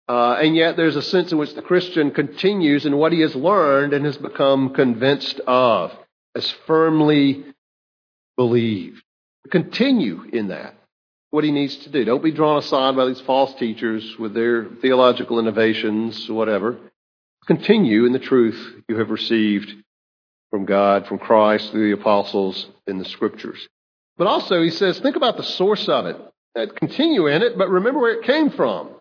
Uh, 0.08 0.34
and 0.34 0.54
yet 0.54 0.76
there's 0.76 0.96
a 0.96 1.02
sense 1.02 1.32
in 1.32 1.38
which 1.38 1.54
the 1.54 1.62
Christian 1.62 2.12
continues 2.12 2.86
in 2.86 2.96
what 2.96 3.12
he 3.12 3.20
has 3.20 3.34
learned 3.34 3.92
and 3.92 4.04
has 4.04 4.16
become 4.16 4.72
convinced 4.72 5.40
of, 5.46 5.92
has 6.34 6.48
firmly 6.66 7.44
believed. 8.36 9.02
Continue 9.50 10.24
in 10.32 10.48
that 10.48 10.74
what 11.30 11.44
he 11.44 11.50
needs 11.50 11.76
to 11.76 11.90
do. 11.90 12.04
Don't 12.04 12.22
be 12.22 12.30
drawn 12.30 12.58
aside 12.58 12.96
by 12.96 13.06
these 13.06 13.20
false 13.20 13.54
teachers 13.54 14.16
with 14.18 14.32
their 14.32 14.64
theological 14.80 15.38
innovations, 15.38 16.28
whatever. 16.30 16.78
Continue 17.46 18.06
in 18.06 18.12
the 18.12 18.18
truth 18.18 18.82
you 18.88 18.98
have 18.98 19.10
received 19.10 19.72
from 20.50 20.64
God, 20.64 21.06
from 21.06 21.18
Christ, 21.18 21.70
through 21.70 21.88
the 21.88 22.00
apostles 22.00 22.66
in 22.86 22.98
the 22.98 23.04
scriptures. 23.04 23.68
But 24.16 24.28
also, 24.28 24.62
he 24.62 24.70
says, 24.70 24.98
think 24.98 25.16
about 25.16 25.36
the 25.36 25.42
source 25.42 25.88
of 25.88 26.06
it. 26.06 26.16
Continue 26.76 27.26
in 27.26 27.42
it, 27.42 27.58
but 27.58 27.68
remember 27.68 28.00
where 28.00 28.14
it 28.14 28.24
came 28.24 28.50
from. 28.50 28.95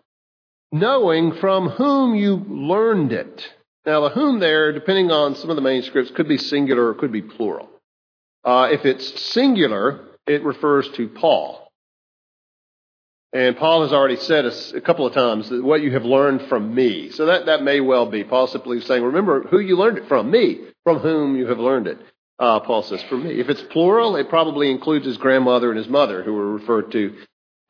Knowing 0.72 1.34
from 1.34 1.68
whom 1.68 2.14
you 2.14 2.44
learned 2.48 3.12
it. 3.12 3.48
Now, 3.84 4.00
the 4.00 4.08
whom 4.10 4.40
there, 4.40 4.72
depending 4.72 5.12
on 5.12 5.36
some 5.36 5.48
of 5.48 5.56
the 5.56 5.62
manuscripts, 5.62 6.10
could 6.10 6.28
be 6.28 6.38
singular 6.38 6.88
or 6.88 6.94
could 6.94 7.12
be 7.12 7.22
plural. 7.22 7.68
Uh, 8.44 8.68
if 8.72 8.84
it's 8.84 9.22
singular, 9.32 10.04
it 10.26 10.42
refers 10.44 10.88
to 10.90 11.08
Paul. 11.08 11.66
And 13.32 13.56
Paul 13.56 13.82
has 13.82 13.92
already 13.92 14.16
said 14.16 14.44
a, 14.44 14.76
a, 14.76 14.80
couple 14.80 15.06
of 15.06 15.12
times 15.12 15.48
that 15.50 15.62
what 15.62 15.82
you 15.82 15.92
have 15.92 16.04
learned 16.04 16.48
from 16.48 16.74
me. 16.74 17.10
So 17.10 17.26
that, 17.26 17.46
that 17.46 17.62
may 17.62 17.80
well 17.80 18.06
be. 18.06 18.24
Paul 18.24 18.46
simply 18.46 18.80
saying, 18.80 19.02
remember 19.02 19.42
who 19.42 19.58
you 19.58 19.76
learned 19.76 19.98
it 19.98 20.08
from, 20.08 20.30
me, 20.30 20.60
from 20.84 20.98
whom 20.98 21.36
you 21.36 21.46
have 21.46 21.58
learned 21.58 21.86
it. 21.86 21.98
Uh, 22.38 22.60
Paul 22.60 22.82
says, 22.82 23.02
from 23.04 23.24
me. 23.24 23.38
If 23.38 23.48
it's 23.48 23.62
plural, 23.62 24.16
it 24.16 24.28
probably 24.28 24.70
includes 24.70 25.06
his 25.06 25.16
grandmother 25.16 25.70
and 25.70 25.78
his 25.78 25.88
mother, 25.88 26.22
who 26.22 26.34
were 26.34 26.52
referred 26.52 26.92
to 26.92 27.16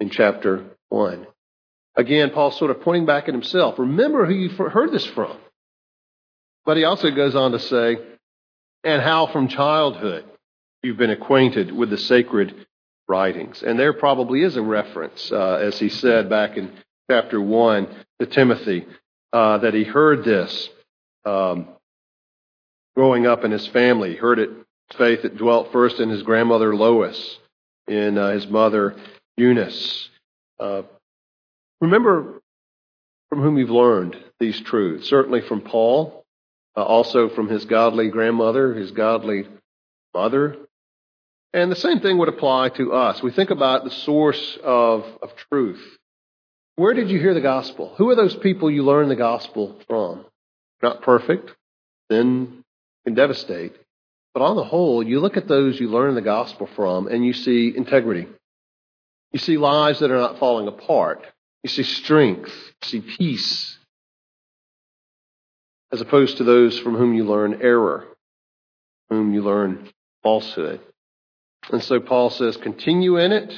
in 0.01 0.11
chapter 0.11 0.65
1. 0.91 1.27
Again, 1.97 2.31
Paul's 2.31 2.59
sort 2.59 2.71
of 2.71 2.83
pointing 2.83 3.07
back 3.07 3.29
at 3.29 3.35
himself. 3.35 3.79
Remember 3.79 4.27
who 4.27 4.35
you 4.35 4.51
heard 4.51 4.93
this 4.93 5.07
from. 5.07 5.37
But 6.67 6.77
he 6.77 6.85
also 6.85 7.11
goes 7.11 7.35
on 7.35 7.53
to 7.53 7.59
say, 7.59 7.97
and 8.85 9.01
how 9.01 9.27
from 9.29 9.49
childhood 9.49 10.25
you've 10.83 10.97
been 10.97 11.11
acquainted 11.11 11.73
with 11.73 11.91
the 11.91 11.99
sacred 11.99 12.67
writings. 13.09 13.63
And 13.63 13.79
there 13.79 13.93
probably 13.93 14.43
is 14.43 14.57
a 14.57 14.63
reference, 14.63 15.31
uh, 15.33 15.59
as 15.63 15.79
he 15.79 15.89
said 15.89 16.29
back 16.29 16.57
in 16.57 16.73
chapter 17.11 17.41
1 17.41 17.89
to 18.21 18.27
Timothy, 18.27 18.87
uh, 19.33 19.59
that 19.59 19.75
he 19.75 19.85
heard 19.85 20.25
this 20.25 20.69
um, 21.25 21.69
growing 22.95 23.27
up 23.27 23.45
in 23.45 23.53
his 23.53 23.67
family. 23.69 24.11
He 24.11 24.17
heard 24.17 24.39
it, 24.39 24.51
faith 24.97 25.23
that 25.23 25.37
dwelt 25.37 25.73
first 25.73 26.01
in 26.01 26.11
his 26.11 26.23
grandmother 26.23 26.75
Lois, 26.75 27.39
in 27.89 28.19
uh, 28.19 28.31
his 28.31 28.47
mother 28.47 28.97
Eunice. 29.37 30.09
Uh, 30.59 30.83
remember 31.81 32.41
from 33.29 33.43
whom 33.43 33.59
you've 33.59 33.71
learned 33.71 34.17
these 34.39 34.61
truths. 34.61 35.09
Certainly 35.09 35.43
from 35.43 35.61
Paul, 35.61 36.25
uh, 36.77 36.83
also 36.83 37.29
from 37.29 37.49
his 37.49 37.65
godly 37.65 38.09
grandmother, 38.09 38.75
his 38.75 38.91
godly 38.91 39.47
mother, 40.15 40.57
and 41.53 41.73
the 41.73 41.77
same 41.77 42.01
thing 42.01 42.19
would 42.19 42.29
apply 42.29 42.69
to 42.71 42.93
us. 42.93 43.23
We 43.23 43.31
think 43.31 43.51
about 43.51 43.85
the 43.85 43.91
source 43.91 44.59
of, 44.63 45.07
of 45.23 45.35
truth. 45.51 45.83
Where 46.77 46.93
did 46.93 47.11
you 47.11 47.19
hear 47.19 47.33
the 47.33 47.41
gospel? 47.41 47.95
Who 47.97 48.11
are 48.11 48.15
those 48.15 48.37
people 48.37 48.71
you 48.71 48.83
learn 48.83 49.09
the 49.09 49.17
gospel 49.17 49.81
from? 49.89 50.27
Not 50.83 51.01
perfect, 51.01 51.51
then 52.11 52.63
can 53.07 53.15
devastate. 53.15 53.75
But 54.35 54.43
on 54.43 54.57
the 54.57 54.65
whole, 54.65 55.03
you 55.03 55.19
look 55.21 55.39
at 55.39 55.49
those 55.49 55.81
you 55.81 55.89
learn 55.89 56.15
the 56.15 56.21
gospel 56.21 56.69
from 56.77 57.07
and 57.07 57.25
you 57.25 57.33
see 57.33 57.73
integrity. 57.75 58.27
You 59.33 59.39
see 59.39 59.57
lives 59.57 60.01
that 60.01 60.11
are 60.11 60.19
not 60.19 60.39
falling 60.39 60.69
apart. 60.69 61.25
You 61.63 61.71
see 61.71 61.83
strength. 61.83 62.53
You 62.83 62.89
see 62.89 63.01
peace. 63.01 63.79
As 65.93 66.01
opposed 66.01 66.39
to 66.39 66.45
those 66.45 66.79
from 66.79 66.97
whom 66.97 67.15
you 67.15 67.25
learn 67.25 67.61
error, 67.63 68.07
whom 69.09 69.33
you 69.33 69.43
learn 69.43 69.89
falsehood. 70.23 70.81
And 71.71 71.83
so 71.83 72.01
Paul 72.01 72.31
says, 72.31 72.57
continue 72.57 73.19
in 73.19 73.33
it. 73.33 73.53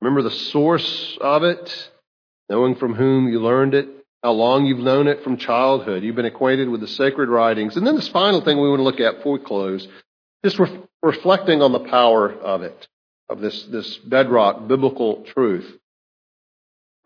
Remember 0.00 0.22
the 0.22 0.30
source 0.30 1.16
of 1.20 1.42
it, 1.42 1.90
knowing 2.48 2.74
from 2.74 2.94
whom 2.94 3.28
you 3.28 3.40
learned 3.40 3.74
it, 3.74 3.88
how 4.22 4.32
long 4.32 4.66
you've 4.66 4.78
known 4.78 5.06
it 5.06 5.22
from 5.22 5.36
childhood. 5.36 6.02
You've 6.02 6.16
been 6.16 6.24
acquainted 6.24 6.68
with 6.68 6.80
the 6.80 6.88
sacred 6.88 7.28
writings. 7.28 7.76
And 7.76 7.86
then 7.86 7.96
this 7.96 8.08
final 8.08 8.40
thing 8.42 8.60
we 8.60 8.68
want 8.68 8.80
to 8.80 8.84
look 8.84 9.00
at 9.00 9.16
before 9.16 9.34
we 9.34 9.44
close, 9.44 9.86
just 10.44 10.58
re- 10.58 10.82
reflecting 11.02 11.62
on 11.62 11.72
the 11.72 11.80
power 11.80 12.32
of 12.32 12.62
it, 12.62 12.88
of 13.28 13.40
this, 13.40 13.64
this 13.64 13.96
bedrock 13.98 14.66
biblical 14.68 15.24
truth, 15.24 15.78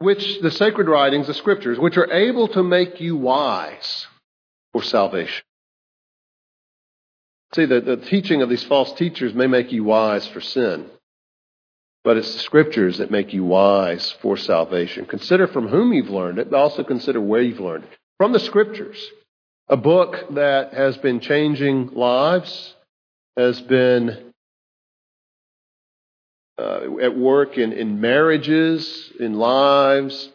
which 0.01 0.41
the 0.41 0.51
sacred 0.51 0.89
writings, 0.89 1.27
the 1.27 1.35
scriptures, 1.35 1.79
which 1.79 1.99
are 1.99 2.11
able 2.11 2.49
to 2.49 2.63
make 2.63 3.01
you 3.01 3.17
wise 3.17 4.07
for 4.73 4.83
salvation. 4.83 5.45
See, 7.55 7.67
the, 7.67 7.81
the 7.81 7.97
teaching 7.97 8.43
of 8.43 8.49
these 8.49 8.65
false 8.65 8.93
teachers 8.95 9.35
may 9.35 9.47
make 9.47 9.73
you 9.73 9.85
wise 9.85 10.27
for 10.29 10.41
sin, 10.41 10.87
but 12.03 12.17
it's 12.17 12.33
the 12.33 12.39
scriptures 12.39 12.99
that 12.99 13.11
make 13.11 13.35
you 13.35 13.45
wise 13.45 14.11
for 14.23 14.39
salvation. 14.39 15.05
Consider 15.05 15.47
from 15.47 15.69
whom 15.69 15.93
you've 15.93 16.11
learned 16.11 16.39
it, 16.39 16.51
but 16.51 16.57
also 16.57 16.83
consider 16.83 17.21
where 17.21 17.43
you've 17.43 17.61
learned 17.61 17.85
it. 17.85 17.99
From 18.17 18.33
the 18.33 18.41
scriptures, 18.41 18.99
a 19.69 19.77
book 19.77 20.17
that 20.31 20.73
has 20.73 20.97
been 20.97 21.21
changing 21.21 21.89
lives, 21.89 22.75
has 23.37 23.61
been 23.61 24.30
uh, 26.61 26.99
at 27.01 27.16
work 27.16 27.57
in, 27.57 27.73
in 27.73 28.01
marriages, 28.01 29.11
in 29.18 29.35
lives, 29.35 30.31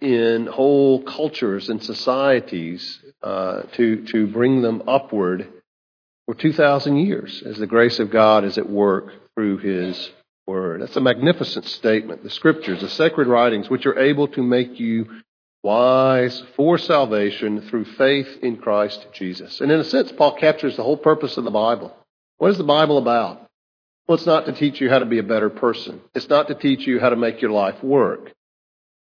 in 0.00 0.46
whole 0.46 1.02
cultures 1.02 1.68
and 1.68 1.82
societies 1.82 3.00
uh, 3.22 3.62
to, 3.72 4.04
to 4.06 4.26
bring 4.26 4.60
them 4.62 4.82
upward 4.86 5.48
for 6.26 6.34
2,000 6.34 6.96
years 6.96 7.42
as 7.44 7.58
the 7.58 7.66
grace 7.66 7.98
of 7.98 8.10
God 8.10 8.44
is 8.44 8.58
at 8.58 8.68
work 8.68 9.12
through 9.34 9.58
His 9.58 10.10
Word. 10.46 10.82
That's 10.82 10.96
a 10.96 11.00
magnificent 11.00 11.64
statement. 11.64 12.22
The 12.22 12.30
Scriptures, 12.30 12.80
the 12.80 12.88
sacred 12.88 13.26
writings, 13.26 13.70
which 13.70 13.86
are 13.86 13.98
able 13.98 14.28
to 14.28 14.42
make 14.42 14.78
you 14.78 15.06
wise 15.62 16.42
for 16.56 16.78
salvation 16.78 17.62
through 17.62 17.84
faith 17.84 18.38
in 18.42 18.56
Christ 18.56 19.06
Jesus. 19.12 19.60
And 19.60 19.70
in 19.70 19.80
a 19.80 19.84
sense, 19.84 20.12
Paul 20.12 20.36
captures 20.36 20.76
the 20.76 20.82
whole 20.82 20.96
purpose 20.96 21.36
of 21.36 21.44
the 21.44 21.50
Bible. 21.50 21.94
What 22.38 22.50
is 22.50 22.58
the 22.58 22.64
Bible 22.64 22.98
about? 22.98 23.49
Well, 24.10 24.16
it's 24.16 24.26
not 24.26 24.46
to 24.46 24.52
teach 24.52 24.80
you 24.80 24.90
how 24.90 24.98
to 24.98 25.06
be 25.06 25.20
a 25.20 25.22
better 25.22 25.48
person. 25.48 26.00
It's 26.16 26.28
not 26.28 26.48
to 26.48 26.56
teach 26.56 26.84
you 26.84 26.98
how 26.98 27.10
to 27.10 27.16
make 27.16 27.40
your 27.40 27.52
life 27.52 27.80
work. 27.80 28.32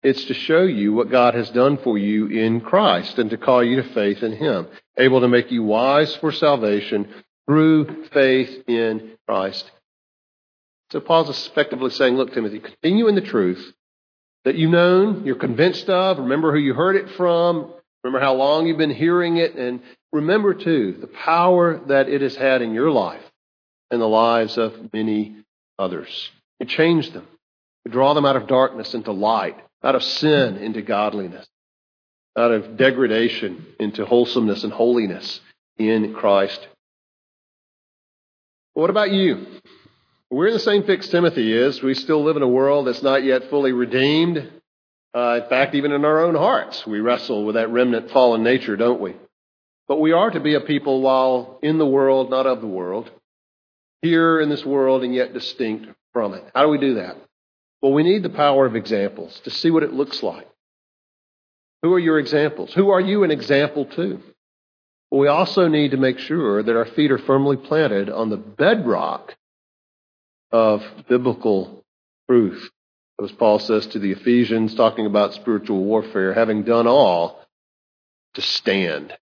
It's 0.03 0.25
to 0.25 0.35
show 0.35 0.63
you 0.63 0.95
what 0.95 1.13
God 1.13 1.35
has 1.35 1.49
done 1.51 1.79
for 1.79 1.97
you 1.97 2.27
in 2.27 2.61
Christ 2.61 3.17
and 3.21 3.31
to 3.31 3.37
call 3.37 3.63
you 3.63 3.77
to 3.77 3.95
faith 3.95 4.25
in 4.25 4.33
Him, 4.33 4.67
able 4.99 5.21
to 5.21 5.29
make 5.29 5.53
you 5.53 5.63
wise 5.63 6.17
for 6.17 6.33
salvation 6.33 7.07
through 7.47 8.07
faith 8.13 8.65
in 8.67 9.13
Christ. 9.29 9.71
So 10.91 10.99
Paul's 10.99 11.47
effectively 11.47 11.91
saying, 11.91 12.17
look, 12.17 12.35
Timothy, 12.35 12.59
continue 12.59 13.07
in 13.07 13.15
the 13.15 13.21
truth 13.21 13.65
that 14.45 14.57
you've 14.57 14.73
known, 14.73 15.25
you're 15.25 15.37
convinced 15.37 15.89
of, 15.89 16.19
remember 16.19 16.51
who 16.51 16.59
you 16.59 16.75
heard 16.75 16.97
it 16.97 17.11
from, 17.11 17.73
remember 18.03 18.19
how 18.19 18.35
long 18.35 18.67
you've 18.67 18.77
been 18.77 18.91
hearing 18.91 19.37
it, 19.37 19.55
and 19.55 19.83
remember 20.13 20.53
too 20.53 20.97
the 21.01 21.07
power 21.07 21.81
that 21.87 22.09
it 22.09 22.23
has 22.23 22.35
had 22.35 22.61
in 22.61 22.75
your 22.75 22.91
life 22.91 23.23
and 23.91 24.01
the 24.01 24.07
lives 24.07 24.59
of 24.59 24.93
many 24.93 25.37
others. 25.79 26.31
You 26.61 26.67
change 26.67 27.13
them. 27.13 27.27
You 27.85 27.93
draw 27.93 28.15
them 28.15 28.27
out 28.27 28.37
of 28.37 28.47
darkness 28.47 28.95
into 28.95 29.13
light 29.13 29.61
out 29.83 29.95
of 29.95 30.03
sin 30.03 30.57
into 30.57 30.83
godliness. 30.83 31.47
out 32.37 32.53
of 32.53 32.77
degradation 32.77 33.65
into 33.81 34.05
wholesomeness 34.05 34.63
and 34.63 34.73
holiness 34.73 35.41
in 35.79 36.13
Christ. 36.13 36.69
What 38.75 38.91
about 38.91 39.11
you? 39.11 39.47
We're 40.31 40.49
in 40.49 40.53
the 40.53 40.59
same 40.61 40.83
fix 40.83 41.09
Timothy 41.09 41.51
is. 41.51 41.83
We 41.83 41.95
still 41.95 42.23
live 42.23 42.37
in 42.37 42.43
a 42.43 42.49
world 42.49 42.87
that's 42.87 43.03
not 43.03 43.25
yet 43.25 43.49
fully 43.49 43.73
redeemed. 43.73 44.51
Uh, 45.15 45.41
in 45.43 45.49
fact, 45.49 45.75
even 45.75 45.93
in 45.93 46.05
our 46.05 46.25
own 46.25 46.35
hearts, 46.35 46.87
we 46.87 47.01
wrestle 47.01 47.47
with 47.47 47.55
that 47.55 47.71
remnant 47.71 48.11
fallen 48.11 48.43
nature, 48.43 48.77
don't 48.77 49.01
we? 49.01 49.15
But 49.89 50.01
we 50.01 50.13
are 50.13 50.31
to 50.31 50.41
be 50.41 50.55
a 50.55 50.61
people 50.61 51.01
while 51.01 51.59
in 51.63 51.79
the 51.79 51.87
world, 51.87 52.29
not 52.29 52.47
of 52.47 52.61
the 52.61 52.67
world, 52.67 53.11
here 54.03 54.41
in 54.41 54.49
this 54.49 54.65
world 54.65 55.05
and 55.05 55.15
yet 55.15 55.33
distinct 55.33 55.89
from 56.13 56.35
it. 56.35 56.45
How 56.55 56.63
do 56.63 56.69
we 56.69 56.79
do 56.79 56.95
that? 56.95 57.17
Well, 57.83 57.93
we 57.93 58.03
need 58.03 58.23
the 58.23 58.31
power 58.31 58.67
of 58.67 58.77
examples 58.77 59.41
to 59.45 59.51
see 59.51 59.71
what 59.71 59.83
it 59.83 59.93
looks 59.93 60.23
like. 60.23 60.49
Who 61.83 61.93
are 61.93 61.99
your 61.99 62.19
examples? 62.19 62.73
Who 62.75 62.91
are 62.91 63.01
you 63.01 63.23
an 63.23 63.31
example 63.31 63.85
to? 63.85 64.21
We 65.11 65.29
also 65.29 65.69
need 65.69 65.93
to 65.93 65.97
make 65.97 66.19
sure 66.19 66.63
that 66.63 66.77
our 66.77 66.87
feet 66.87 67.13
are 67.13 67.19
firmly 67.19 67.57
planted 67.57 68.11
on 68.11 68.29
the 68.29 68.37
bedrock 68.37 69.35
of 70.51 70.83
biblical 71.09 71.85
truth. 72.29 72.71
As 73.23 73.33
Paul 73.33 73.59
says 73.59 73.87
to 73.89 73.99
the 73.99 74.13
Ephesians, 74.13 74.75
talking 74.75 75.07
about 75.07 75.35
spiritual 75.35 75.85
warfare, 75.85 76.35
having 76.35 76.65
done 76.65 76.87
all 76.87 77.41
to 78.35 78.43
stand. 78.43 79.17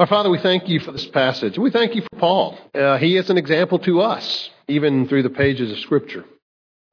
Our 0.00 0.06
Father, 0.06 0.30
we 0.30 0.38
thank 0.38 0.66
you 0.66 0.80
for 0.80 0.92
this 0.92 1.06
passage. 1.08 1.58
We 1.58 1.70
thank 1.70 1.94
you 1.94 2.00
for 2.00 2.18
Paul. 2.18 2.58
Uh, 2.74 2.96
he 2.96 3.18
is 3.18 3.28
an 3.28 3.36
example 3.36 3.78
to 3.80 4.00
us, 4.00 4.48
even 4.66 5.06
through 5.06 5.24
the 5.24 5.28
pages 5.28 5.70
of 5.70 5.78
Scripture. 5.80 6.24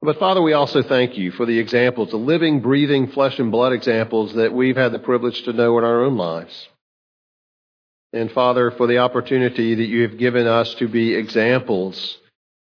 But 0.02 0.18
Father, 0.18 0.42
we 0.42 0.52
also 0.52 0.82
thank 0.82 1.16
you 1.16 1.30
for 1.30 1.46
the 1.46 1.58
examples, 1.58 2.10
the 2.10 2.18
living, 2.18 2.60
breathing, 2.60 3.10
flesh 3.10 3.38
and 3.38 3.50
blood 3.50 3.72
examples 3.72 4.34
that 4.34 4.52
we've 4.52 4.76
had 4.76 4.92
the 4.92 4.98
privilege 4.98 5.40
to 5.44 5.54
know 5.54 5.78
in 5.78 5.84
our 5.84 6.04
own 6.04 6.18
lives. 6.18 6.68
And 8.12 8.30
Father, 8.30 8.72
for 8.72 8.86
the 8.86 8.98
opportunity 8.98 9.76
that 9.76 9.86
you 9.86 10.02
have 10.02 10.18
given 10.18 10.46
us 10.46 10.74
to 10.74 10.86
be 10.86 11.14
examples 11.14 12.18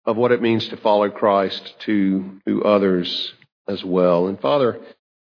of 0.04 0.18
what 0.18 0.32
it 0.32 0.42
means 0.42 0.68
to 0.70 0.78
follow 0.78 1.12
Christ 1.12 1.76
to, 1.82 2.40
to 2.48 2.64
others 2.64 3.36
as 3.68 3.86
well. 3.86 4.26
And 4.26 4.42
Father, 4.42 4.82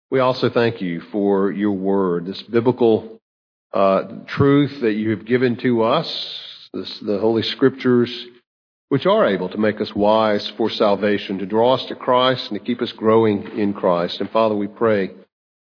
we 0.09 0.21
also 0.21 0.49
thank 0.49 0.79
you 0.79 1.01
for 1.01 1.51
your 1.51 1.73
word, 1.73 2.27
this 2.27 2.41
biblical 2.43 3.14
uh, 3.75 4.03
truth 4.25 4.81
that 4.81 4.93
you 4.93 5.11
have 5.11 5.25
given 5.25 5.57
to 5.57 5.83
us, 5.83 6.69
this, 6.73 6.99
the 6.99 7.19
Holy 7.19 7.43
Scriptures, 7.43 8.25
which 8.87 9.05
are 9.05 9.27
able 9.27 9.49
to 9.49 9.57
make 9.57 9.81
us 9.81 9.93
wise 9.93 10.47
for 10.57 10.69
salvation, 10.69 11.39
to 11.39 11.45
draw 11.45 11.73
us 11.73 11.85
to 11.87 11.95
Christ 11.95 12.49
and 12.49 12.59
to 12.59 12.65
keep 12.65 12.81
us 12.81 12.93
growing 12.93 13.59
in 13.59 13.73
Christ. 13.73 14.21
And 14.21 14.29
Father, 14.31 14.55
we 14.55 14.67
pray 14.67 15.11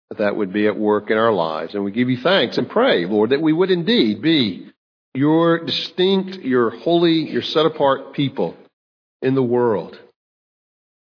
that 0.10 0.18
that 0.18 0.36
would 0.36 0.52
be 0.52 0.68
at 0.68 0.78
work 0.78 1.10
in 1.10 1.18
our 1.18 1.32
lives. 1.32 1.74
And 1.74 1.86
we 1.86 1.92
give 1.92 2.10
you 2.10 2.18
thanks 2.18 2.58
and 2.58 2.70
pray, 2.70 3.06
Lord, 3.06 3.30
that 3.30 3.42
we 3.42 3.54
would 3.54 3.72
indeed 3.72 4.22
be 4.22 4.68
your 5.14 5.64
distinct, 5.64 6.36
your 6.40 6.70
holy, 6.70 7.32
your 7.32 7.42
set 7.42 7.66
apart 7.66 8.14
people 8.14 8.58
in 9.22 9.36
the 9.36 9.44
world, 9.44 9.98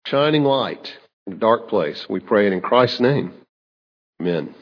shining 0.07 0.45
light 0.45 0.97
in 1.27 1.35
a 1.35 1.37
dark 1.37 1.69
place. 1.69 2.07
We 2.09 2.21
pray 2.21 2.47
it 2.47 2.55
in 2.55 2.63
Christ's 2.63 3.01
name. 3.01 3.35
Amen. 4.21 4.55